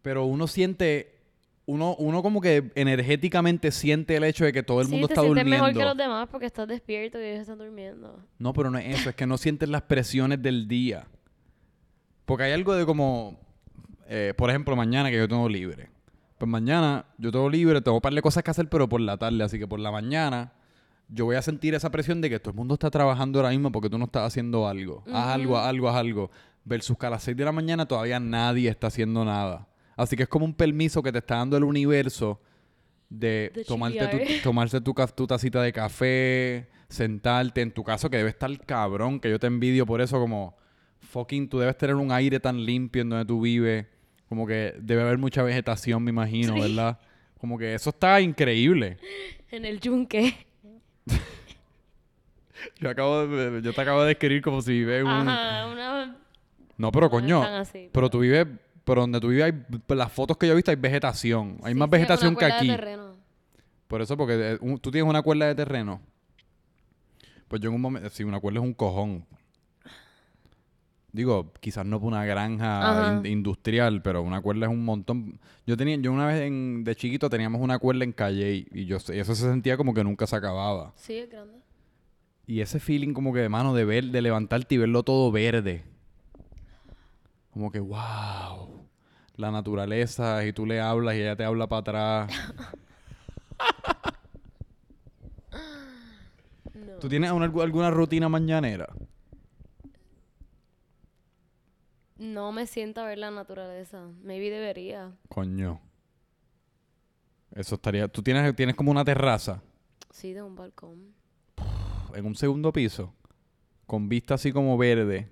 [0.00, 1.18] Pero uno siente,
[1.66, 5.12] uno, uno como que energéticamente siente el hecho de que todo el Sí, mundo te
[5.12, 5.50] está durmiendo.
[5.50, 8.18] mejor que los demás porque estás despierto y ellos están durmiendo.
[8.38, 11.06] No, pero no es eso, es que no sientes las presiones del día.
[12.24, 13.38] Porque hay algo de como,
[14.08, 15.90] eh, por ejemplo, mañana que yo tengo libre.
[16.38, 19.18] Pues mañana yo tengo libre, tengo un par de cosas que hacer, pero por la
[19.18, 19.44] tarde.
[19.44, 20.54] Así que por la mañana
[21.12, 23.72] yo voy a sentir esa presión de que todo el mundo está trabajando ahora mismo
[23.72, 25.02] porque tú no estás haciendo algo.
[25.08, 26.30] Haz algo, haz algo, haz algo.
[26.64, 29.68] Versus que a las 6 de la mañana todavía nadie está haciendo nada.
[29.96, 32.40] Así que es como un permiso que te está dando el universo
[33.08, 34.42] de, tomarte tu, chillar.
[34.42, 37.60] tomarse tu, tacita de café, sentarte.
[37.60, 40.56] En tu caso, que debe estar cabrón, que yo te envidio por eso, como
[41.00, 43.86] fucking, tú debes tener un aire tan limpio en donde tú vives.
[44.28, 46.60] Como que debe haber mucha vegetación, me imagino, Sí.
[46.60, 47.00] ¿verdad?
[47.38, 48.98] Como que eso está increíble.
[49.50, 50.46] En el yunque.
[52.80, 55.28] Yo, acabo de- yo te acabo de describir como si vives en un...
[55.28, 56.16] Ajá, una...
[56.76, 58.46] No, pero no coño, así, pero tú vives...
[58.84, 59.52] Pero donde tú vives, hay,
[59.96, 61.58] las fotos que yo he visto hay vegetación.
[61.62, 62.66] Hay Sí, más vegetación que de aquí.
[62.68, 63.14] terreno.
[63.86, 66.00] Por eso, porque eh, un- tú tienes una cuerda de terreno.
[67.48, 69.24] Pues yo en un momento, sí, una cuerda es un cojón.
[71.12, 75.40] Digo, quizás no por una granja in- industrial, pero una cuerda es un montón.
[75.66, 78.84] Yo tenía, yo una vez en- de chiquito teníamos una cuerda en calle y, y
[78.86, 80.92] yo y eso se sentía como que nunca se acababa.
[80.96, 81.58] Sí, es grande.
[82.46, 85.82] Y ese feeling como que de mano de ver, de levantarte y verlo todo verde.
[87.52, 88.86] Como que, wow.
[89.36, 91.80] La naturaleza, y tú le hablas y ella te habla para
[92.26, 92.32] atrás.
[96.74, 96.92] No.
[97.00, 98.88] ¿Tú tienes una- alguna rutina mañanera?
[102.20, 104.06] No me siento a ver la naturaleza.
[104.22, 105.10] Maybe debería.
[105.30, 105.80] Coño.
[107.54, 108.08] Eso estaría.
[108.08, 109.62] Tú tienes, tienes como una terraza
[110.10, 111.14] Sí, de un balcón.
[112.14, 113.14] en un segundo piso.
[113.86, 115.30] Con vista así como verde.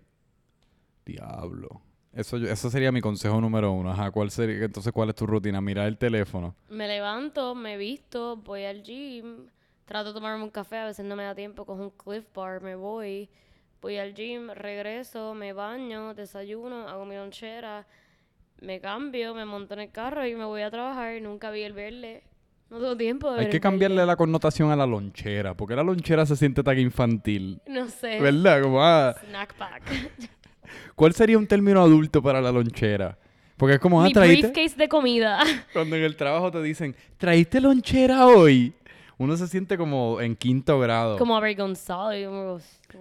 [1.05, 1.83] Diablo.
[2.15, 3.91] Eso, eso sería mi consejo número uno.
[3.91, 4.65] Ajá, ¿cuál sería?
[4.65, 5.61] Entonces, ¿cuál es tu rutina?
[5.61, 6.55] Mirar el teléfono.
[6.71, 9.47] Me levanto, me visto, voy al gym,
[9.85, 12.63] trato de tomarme un café, a veces no me da tiempo, cojo un Cliff Bar,
[12.63, 13.29] me voy,
[13.81, 17.87] voy al gym, regreso, me baño, desayuno, hago mi lonchera,
[18.61, 21.21] me cambio, me monto en el carro y me voy a trabajar.
[21.23, 22.25] Nunca vi el verde.
[22.71, 25.75] No tengo tiempo de ver Hay que el cambiarle la connotación a la lonchera, porque
[25.75, 27.61] la lonchera se siente tan infantil.
[27.67, 28.21] No sé.
[28.21, 28.63] ¿Verdad?
[28.63, 29.83] Como, ah, Snack pack.
[30.95, 33.17] ¿Cuál sería un término adulto para la lonchera?
[33.57, 34.49] Porque es como, ah, Mi traíste...
[34.49, 35.41] briefcase de comida.
[35.73, 38.75] Cuando en el trabajo te dicen, ¿traíste lonchera hoy?
[39.19, 41.19] Uno se siente como en quinto grado.
[41.19, 42.17] como avergonzado.
[42.17, 42.59] y como,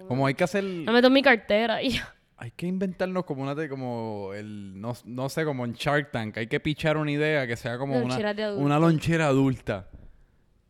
[0.08, 0.64] Como hay que hacer...
[0.64, 1.80] No meto en mi cartera.
[1.82, 2.00] Y
[2.36, 3.54] Hay que inventarnos como una...
[3.54, 4.80] de- como el...
[4.80, 6.36] No, no sé, como en Shark Tank.
[6.36, 9.88] Hay que pichar una idea que sea como una, lonchera adulta.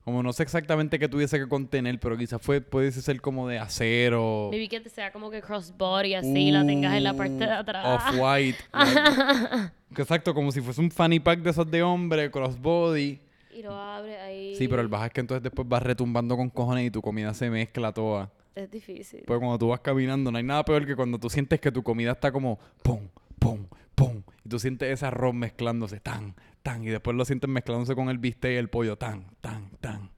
[0.04, 3.58] Como no sé exactamente qué tuviese que contener, pero quizás fue, pudiese ser como de
[3.58, 4.48] acero.
[4.50, 7.86] maybe que te sea como que crossbody así, la tengas en la parte de atrás.
[7.86, 8.58] Off-white.
[9.96, 13.20] Exacto, como si fuese un fanny pack de esos de hombre, crossbody.
[13.58, 14.54] Y lo abre ahí.
[14.54, 17.34] Sí, pero el baja es que entonces después vas retumbando con cojones y tu comida
[17.34, 18.30] se mezcla toda.
[18.54, 19.24] Es difícil.
[19.26, 21.82] Pues cuando tú vas caminando, no hay nada peor que cuando tú sientes que tu
[21.82, 23.08] comida está como pum,
[23.40, 24.22] pum, pum.
[24.44, 26.84] Y tú sientes ese arroz mezclándose tan, tan.
[26.84, 30.08] Y después lo sientes mezclándose con el bistec y el pollo tan, tan, tan.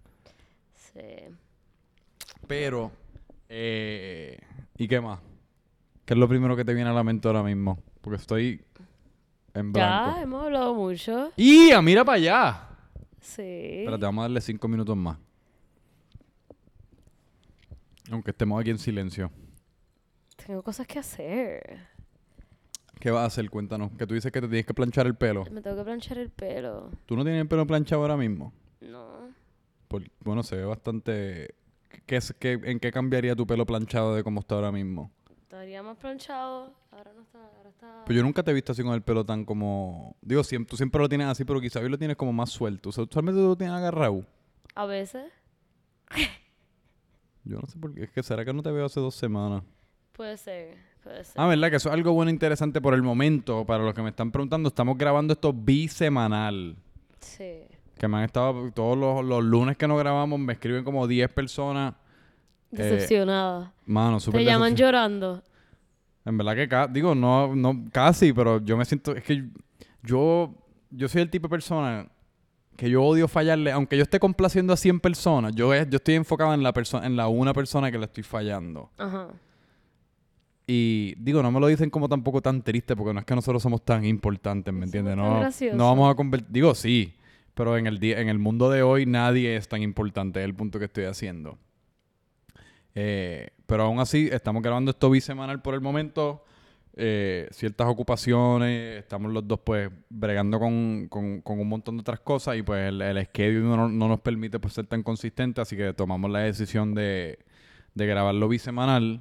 [0.75, 1.35] Sí.
[2.47, 2.93] Pero,
[3.49, 4.39] eh,
[4.77, 5.19] ¿y qué más?
[6.05, 7.83] ¿Qué es lo primero que te viene a la mente ahora mismo?
[8.03, 8.63] Porque estoy
[9.55, 10.17] en blanco.
[10.17, 11.33] Ya, hemos hablado mucho.
[11.37, 11.71] ¡Y!
[11.83, 12.70] ¡Mira para allá!
[13.21, 13.43] Sí.
[13.81, 15.19] Espérate, vamos a darle cinco minutos más.
[18.11, 19.31] Aunque estemos aquí en silencio.
[20.47, 21.79] Tengo cosas que hacer.
[22.99, 23.49] ¿Qué vas a hacer?
[23.51, 23.93] Cuéntanos.
[23.97, 25.45] Que tú dices que te tienes que planchar el pelo.
[25.51, 26.91] Me tengo que planchar el pelo.
[27.07, 28.53] ¿Tú no tienes el pelo planchado ahora mismo?
[28.81, 29.29] No.
[29.89, 31.55] Por- bueno, se ve bastante...
[32.07, 35.11] ¿Qué es, qué, ¿En qué cambiaría tu pelo planchado de cómo está ahora mismo?
[35.61, 36.73] Estaría más planchado.
[36.91, 37.39] Ahora no está.
[37.39, 38.05] Ahora está.
[38.07, 40.17] Pues yo nunca te he visto así con el pelo tan como...
[40.23, 42.89] Digo, tú siempre lo tienes así, pero quizás hoy lo tienes como más suelto.
[42.89, 44.25] O sea, usualmente tú lo tienes agarrado.
[44.75, 45.31] A veces.
[47.45, 48.05] Yo no sé por qué.
[48.05, 49.63] Es que será que no te veo hace dos semanas.
[50.13, 50.79] Puede ser.
[51.03, 51.35] Puede ser.
[51.37, 51.69] Ah, ¿verdad?
[51.69, 53.67] Que eso es algo bueno e interesante por el momento.
[53.67, 56.75] Para los que me están preguntando, estamos grabando esto bisemanal.
[57.21, 57.65] Sí.
[57.99, 58.71] Que me han estado...
[58.73, 61.97] Todos los, los lunes que nos grabamos me escriben como 10 personas.
[62.71, 63.75] Decepcionada.
[63.85, 65.43] Mano, súper Te llaman llorando.
[66.31, 69.45] En verdad que ca- digo, no, no, casi, pero yo me siento, es que
[70.03, 70.55] yo,
[70.91, 72.09] yo soy el tipo de persona
[72.77, 76.15] que yo odio fallarle, aunque yo esté complaciendo a 100 personas, yo, es- yo estoy
[76.15, 78.91] enfocado en la persona, en la una persona que le estoy fallando.
[78.97, 79.29] Ajá.
[80.67, 83.63] Y digo, no me lo dicen como tampoco tan triste, porque no es que nosotros
[83.63, 85.17] somos tan importantes, ¿me entiendes?
[85.17, 85.41] No,
[85.77, 87.13] no vamos a convertir, digo, sí,
[87.55, 90.55] pero en el, día, en el mundo de hoy nadie es tan importante, es el
[90.55, 91.59] punto que estoy haciendo.
[92.95, 96.45] Eh, pero aún así, estamos grabando esto bisemanal por el momento.
[96.97, 102.21] eh, ciertas ocupaciones, estamos los dos pues bregando con, con- con un montón de otras
[102.21, 105.77] cosas y pues el, el schedule no, no nos permite pues ser tan consistente, así
[105.77, 107.39] que tomamos la decisión de,
[107.95, 109.21] de grabarlo bisemanal.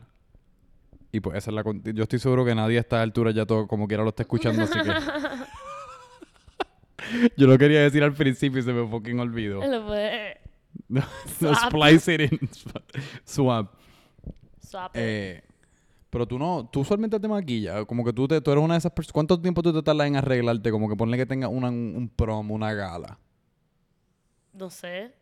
[1.12, 1.64] Y pues esa es la...
[1.94, 4.64] Yo estoy seguro que nadie a esta altura ya todo como quiera lo está escuchando,
[4.64, 4.92] así que...
[7.38, 9.66] Yo lo quería decir al principio y se me fucking olvidó.
[9.66, 10.38] Lo puede.
[10.88, 11.02] No,
[11.68, 12.40] splice it in.
[13.26, 13.74] Swap.
[14.74, 14.92] It.
[14.96, 15.44] Eh,
[16.10, 18.80] pero tú no, tú usualmente te maquillas, como que tú, te, tú eres una de
[18.80, 19.14] esas personas.
[19.14, 20.72] ¿Cuánto tiempo tú te tardas en arreglarte?
[20.72, 23.20] Como que ponle que tenga una, un prom, una gala.
[24.54, 25.14] No sé.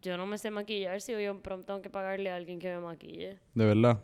[0.00, 2.80] Yo no me sé maquillar si yo pronto tengo que pagarle a alguien que me
[2.80, 3.38] maquille.
[3.54, 4.02] De verdad.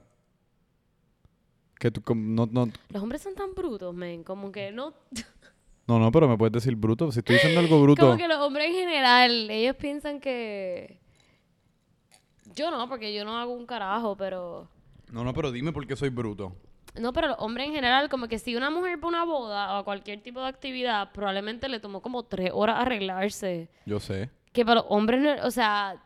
[1.78, 4.22] Que tú, no, no, Los hombres son tan brutos, men.
[4.22, 4.93] Como que no.
[5.87, 7.11] no, no, pero me puedes decir bruto.
[7.12, 8.05] Si estoy diciendo algo bruto.
[8.05, 11.01] Como que los hombres en general, ellos piensan que.
[12.55, 14.68] Yo no, porque yo no hago un carajo, pero.
[15.11, 16.55] No, no, pero dime por qué soy bruto.
[16.98, 19.74] No, pero los hombres en general, como que si una mujer va a una boda
[19.74, 23.68] o a cualquier tipo de actividad, probablemente le tomó como tres horas arreglarse.
[23.86, 24.30] Yo sé.
[24.53, 26.03] Que para los hombres, no- o sea,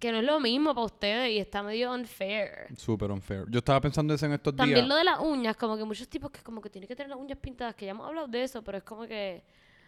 [0.00, 2.76] que no es lo mismo para ustedes y está medio unfair.
[2.76, 3.44] Súper unfair.
[3.48, 4.88] Yo estaba pensando eso en estos También días.
[4.88, 7.18] lo de las uñas, como que muchos tipos que como que tienen que tener las
[7.20, 9.44] uñas pintadas, que ya hemos hablado de eso, pero es como que...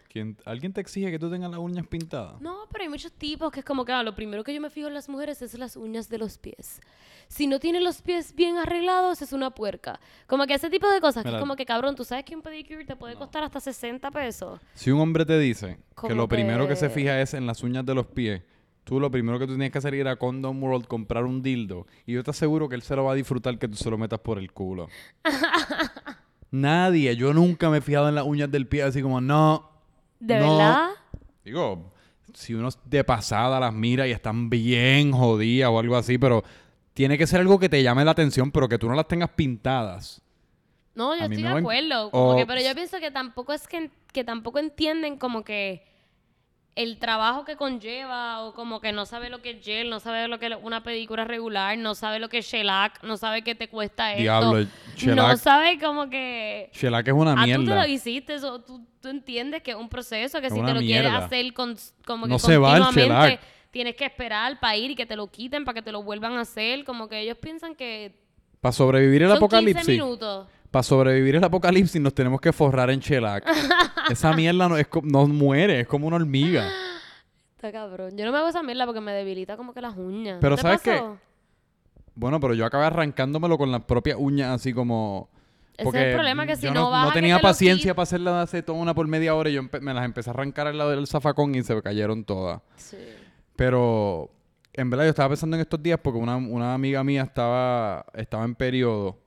[0.09, 2.39] ¿Quién- ¿Alguien te exige que tú tengas las uñas pintadas?
[2.39, 4.69] No, pero hay muchos tipos que es como que ah, lo primero que yo me
[4.69, 6.79] fijo en las mujeres es las uñas de los pies.
[7.27, 9.99] Si no tiene los pies bien arreglados, es una puerca.
[10.27, 11.39] Como que ese tipo de cosas, que Mira.
[11.39, 14.59] es como que cabrón, tú sabes que un pedicure te puede costar hasta 60 pesos.
[14.73, 17.85] Si un hombre te dice que lo primero que se fija es en las uñas
[17.85, 18.41] de los pies,
[18.83, 21.41] tú lo primero que tú tienes que hacer es ir a Condom World, comprar un
[21.41, 21.87] dildo.
[22.05, 23.97] Y yo te aseguro que él se lo va a disfrutar que tú se lo
[23.97, 24.87] metas por el culo.
[26.51, 29.71] Nadie, yo nunca me he fijado en las uñas del pie así como, no.
[30.19, 30.57] ¿De no.
[30.57, 30.89] verdad?
[31.43, 31.91] Digo,
[32.33, 36.43] si uno de pasada las mira y están bien jodidas o algo así, pero
[36.93, 39.29] tiene que ser algo que te llame la atención, pero que tú no las tengas
[39.29, 40.21] pintadas.
[40.95, 42.09] No, yo estoy de en- acuerdo.
[42.11, 45.83] Como o- que, pero yo pienso que tampoco es que, que tampoco entienden como que
[46.75, 50.27] el trabajo que conlleva o como que no sabe lo que es gel, no sabe
[50.27, 53.55] lo que es una pedicura regular, no sabe lo que es shellac, no sabe qué
[53.55, 54.21] te cuesta esto.
[54.23, 56.69] Diablo, el No shellac- sabe como que...
[56.73, 57.81] Shellac es una Ah, tú te mierda.
[57.81, 60.79] lo hiciste, eso, tú, tú entiendes que es un proceso, que Es si te lo
[60.81, 61.25] quieres mierda.
[61.25, 63.39] hacer con, como que No se va el shellac.
[63.71, 66.33] tienes que esperar para ir y que te lo quiten, para que te lo vuelvan
[66.33, 68.19] a hacer, como que ellos piensan que
[68.59, 69.87] Para sobrevivir el son 15 apocalipsis.
[69.87, 70.47] minutos.
[70.71, 73.45] Para sobrevivir el apocalipsis nos tenemos que forrar en shellac.
[74.09, 76.69] Esa mierda no, es nos muere, es como una hormiga.
[77.55, 78.17] Está cabrón.
[78.17, 80.37] Yo no me hago esa mierda porque me debilita como que las uñas.
[80.39, 81.01] Pero ¿No te ¿sabes qué?
[82.15, 85.29] Bueno, pero yo acabé arrancándomelo con las propias uñas así como...
[85.73, 87.41] Ese es Porque el problema, que si yo no vas a no que tenía te
[87.41, 90.67] paciencia para hacerla de acetona por media hora y yo me las empecé a arrancar
[90.67, 92.61] al lado del zafacón y se cayeron todas.
[92.77, 92.97] Sí.
[93.57, 94.29] Pero
[94.71, 98.45] en verdad yo estaba pensando en estos días porque una, una amiga mía estaba, estaba
[98.45, 99.19] en periodo.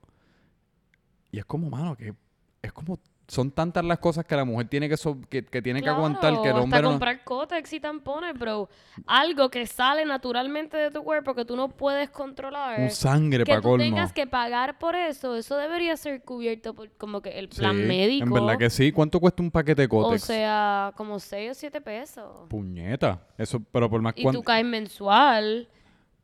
[1.31, 2.15] Y es como, mano, que
[2.63, 2.99] es como,
[3.31, 6.33] son tantas las cosas que la mujer tiene que, so- que, que tiene que aguantar
[6.33, 6.91] que el Claro, hombre hasta no...
[6.93, 8.71] comprar cótex y tampones, bro.
[9.07, 12.81] Algo que sale naturalmente de tu cuerpo que tú no puedes controlar.
[12.81, 13.85] Un sangre que para tú colmo.
[13.85, 17.83] tengas que pagar por eso, eso debería ser cubierto por como que el plan Sí,
[17.83, 18.25] médico.
[18.27, 18.93] En verdad que sí.
[18.93, 20.23] ¿Cuánto cuesta un paquete de O Cotex?
[20.25, 22.49] sea, como 6 o 7 pesos.
[22.49, 23.27] Puñeta.
[23.37, 25.69] Eso, pero por más Y tú caes mensual.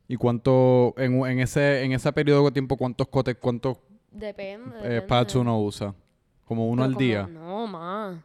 [0.09, 3.77] ¿Y cuánto, en, en ese en ese periodo de tiempo, cuántos Cotex, cuántos
[4.11, 4.77] Depende.
[4.85, 5.39] eh, depende.
[5.39, 5.95] uno usa?
[6.45, 7.27] Como uno Pero al como- día.
[7.31, 8.17] No, más.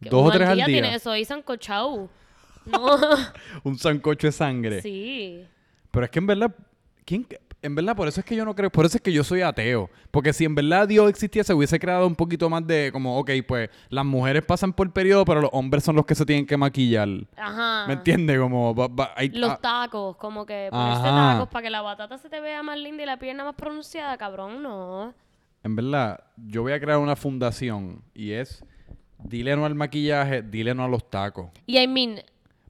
[0.00, 0.66] ¿Dos o tres al día?
[0.66, 0.74] día?
[0.82, 2.08] Tiene eso ahí sancochado.
[2.66, 2.98] No.
[3.64, 4.82] Un sancocho de sangre.
[4.82, 5.44] sí.
[5.90, 6.54] Pero es que en verdad,
[7.04, 7.24] ¿quién,
[7.62, 9.42] en verdad, por eso es que yo no creo, por eso es que yo soy
[9.42, 9.88] ateo.
[10.10, 13.70] Porque si en verdad Dios existiese, hubiese creado un poquito más de como, ok, pues
[13.90, 17.08] las mujeres pasan por periodo, pero los hombres son los que se tienen que maquillar.
[17.36, 17.86] Ajá.
[17.86, 18.40] ¿Me entiendes?
[18.40, 21.34] Como, va- hay- Los ah, tacos, como que ponerse Ajá.
[21.34, 24.18] tacos para que la batata se te vea más linda y la pierna más pronunciada,
[24.18, 25.14] cabrón, no.
[25.64, 28.64] En verdad, yo voy a crear una fundación y es,
[29.18, 31.50] dile no al maquillaje, dile no a los tacos.
[31.66, 32.20] Y I mean,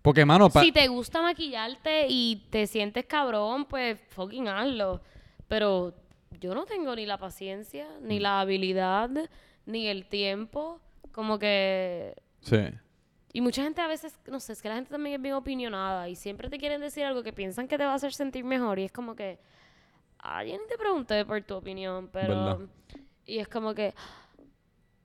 [0.00, 5.00] Porque, mano, pa- si te gusta maquillarte y te sientes cabrón, pues fucking hazlo.
[5.48, 5.94] Pero
[6.40, 9.10] yo no tengo ni la paciencia, ni la habilidad,
[9.66, 10.80] ni el tiempo.
[11.12, 12.58] Como que sí.
[13.32, 16.08] Y mucha gente a veces, no sé, es que la gente también es bien opinionada
[16.08, 18.78] y siempre te quieren decir algo que piensan que te va a hacer sentir mejor
[18.78, 19.38] y es como que,
[20.18, 22.28] ay, yo ni te pregunté por tu opinión, pero...
[22.28, 22.58] ¿Verdad?
[23.26, 23.94] Y es como que,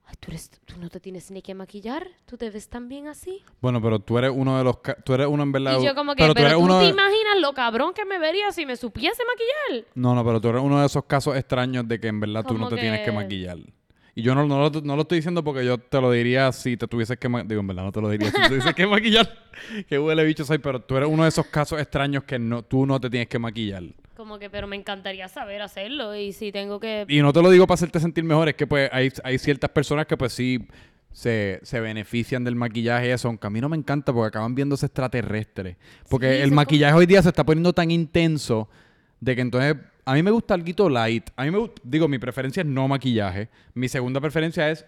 [0.06, 3.06] ay, ¿tú, eres, tú no te tienes ni que maquillar, tú te ves tan bien
[3.08, 3.42] así.
[3.60, 5.78] Bueno, pero tú eres uno de los, ca- tú eres uno en verdad.
[5.80, 7.94] y yo como que, pero pero, tú eres tú, uno te de- imaginas lo cabrón
[7.94, 9.86] que me vería si me supiese maquillar.
[9.94, 12.58] No, no, pero tú eres uno de esos casos extraños de que en verdad tú
[12.58, 13.58] no te tienes que que- maquillar.
[14.14, 16.76] Y yo no, no, lo, no lo estoy diciendo porque yo te lo diría si
[16.76, 17.48] te tuvieses que maquillar.
[17.48, 19.28] Digo, en verdad no te lo diría si te tuvieses que maquillar.
[19.88, 22.86] Qué huele bicho soy, pero tú eres uno de esos casos extraños que no, tú
[22.86, 23.84] no te tienes que maquillar.
[24.16, 27.06] Como que, pero me encantaría saber hacerlo y si tengo que...
[27.08, 29.70] Y no te lo digo para hacerte sentir mejor, es que pues hay, hay ciertas
[29.70, 30.66] personas que pues sí
[31.12, 34.54] se, se benefician del maquillaje y eso, aunque a mí no me encanta porque acaban
[34.54, 35.76] viéndose extraterrestres.
[36.08, 38.68] Porque Sí, el maquillaje hoy día se está poniendo tan intenso
[39.20, 39.76] de que entonces
[40.10, 41.30] a mí me gusta alguito light.
[41.36, 43.48] A mí me gusta, digo, mi preferencia es no maquillaje.
[43.74, 44.84] Mi segunda preferencia es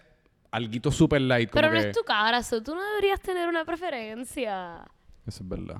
[0.51, 1.49] alguito super light.
[1.49, 4.83] Pero no que- es tu cara, so tú no deberías tener una preferencia.
[5.25, 5.77] Eso es verdad.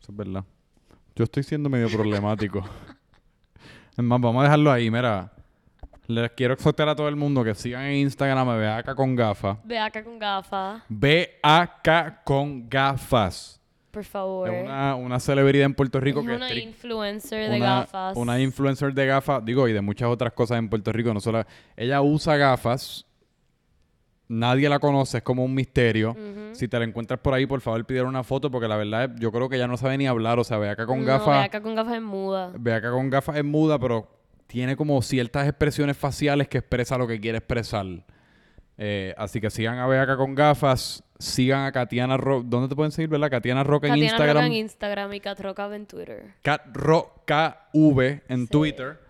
[0.00, 0.44] Eso es verdad.
[1.16, 2.60] Yo estoy siendo medio problemático.
[3.96, 4.92] es más, vamos a dejarlo ahí.
[4.92, 5.32] Mira,
[6.06, 9.58] les quiero exhortar a todo el mundo que sigan en Instagram a Beaca con gafas.
[9.64, 13.55] Ve acá con gafas, B-A-K con gafas.
[13.96, 14.50] Por favor.
[14.50, 18.14] Es una, una celebridad en Puerto Rico es que una es influencer de una, gafas.
[18.16, 21.14] una influencer de gafas, digo, y de muchas otras cosas en Puerto Rico.
[21.14, 21.44] No solo,
[21.76, 23.06] ella usa gafas.
[24.28, 26.14] Nadie la conoce, es como un misterio.
[26.52, 29.20] Si te la encuentras por ahí, por favor, pidieron una foto porque la verdad es-
[29.20, 30.38] yo creo que ella no sabe ni hablar.
[30.38, 31.38] O sea, Beaca con No, gafas.
[31.38, 32.50] ve acá con gafas es muda.
[32.58, 34.08] Beaca con gafas es muda, pero
[34.46, 37.86] tiene como ciertas expresiones faciales que expresa lo que quiere expresar.
[38.76, 42.44] Eh, así que sigan a Beaca con gafas, sigan a Katiana Rock.
[42.46, 43.30] ¿Dónde te pueden seguir, verdad?
[43.30, 44.36] Katiana Rock en Katiana Instagram.
[44.36, 46.24] Roca en Instagram y Kat Roca en Twitter.
[46.42, 48.46] Kat Ro- KV en Sí.
[48.48, 49.00] Twitter.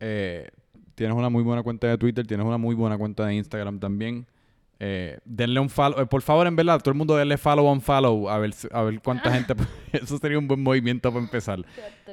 [0.00, 0.48] Eh,
[0.94, 4.26] tienes una muy buena cuenta de Twitter, tienes una muy buena cuenta de Instagram también.
[4.82, 6.00] Eh, denle un follow.
[6.00, 8.30] eh, por favor, en verdad, todo el mundo denle follow on follow.
[8.30, 9.54] A ver, a ver cuánta gente.
[9.92, 11.58] eso sería un buen movimiento para empezar.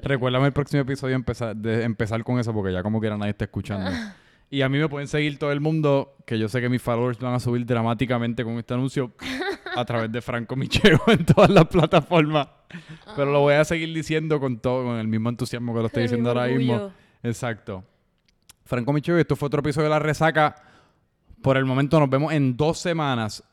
[0.03, 3.45] Recuérdame el próximo episodio empezar, de empezar con eso porque ya como quiera nadie está
[3.45, 3.89] escuchando.
[4.49, 7.19] Y a mí me pueden seguir todo el mundo, que yo sé que mis followers
[7.19, 9.11] van a subir dramáticamente con este anuncio
[9.75, 12.47] a través de Franco Micheo en todas las plataformas.
[13.15, 16.03] Pero lo voy a seguir diciendo con todo, con el mismo entusiasmo que lo estoy
[16.03, 16.91] diciendo ahora mismo.
[17.23, 17.83] Exacto.
[18.63, 20.55] Franco Micheo, esto fue otro episodio de La Resaca.
[21.41, 23.43] Por el momento nos vemos en dos semanas.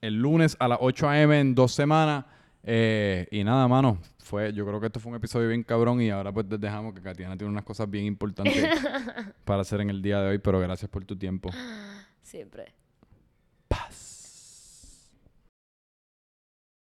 [0.00, 1.40] El lunes a las 8 a.m.
[1.40, 2.24] en dos semanas.
[2.62, 3.98] Eh, y nada, mano
[4.30, 6.94] fue, yo creo que esto fue un episodio bien cabrón y ahora pues les dejamos
[6.94, 8.64] que Katiana tiene unas cosas bien importantes
[9.44, 11.50] para hacer en el día de hoy, pero gracias por tu tiempo.
[12.22, 12.72] Siempre.
[13.66, 13.99] Paz.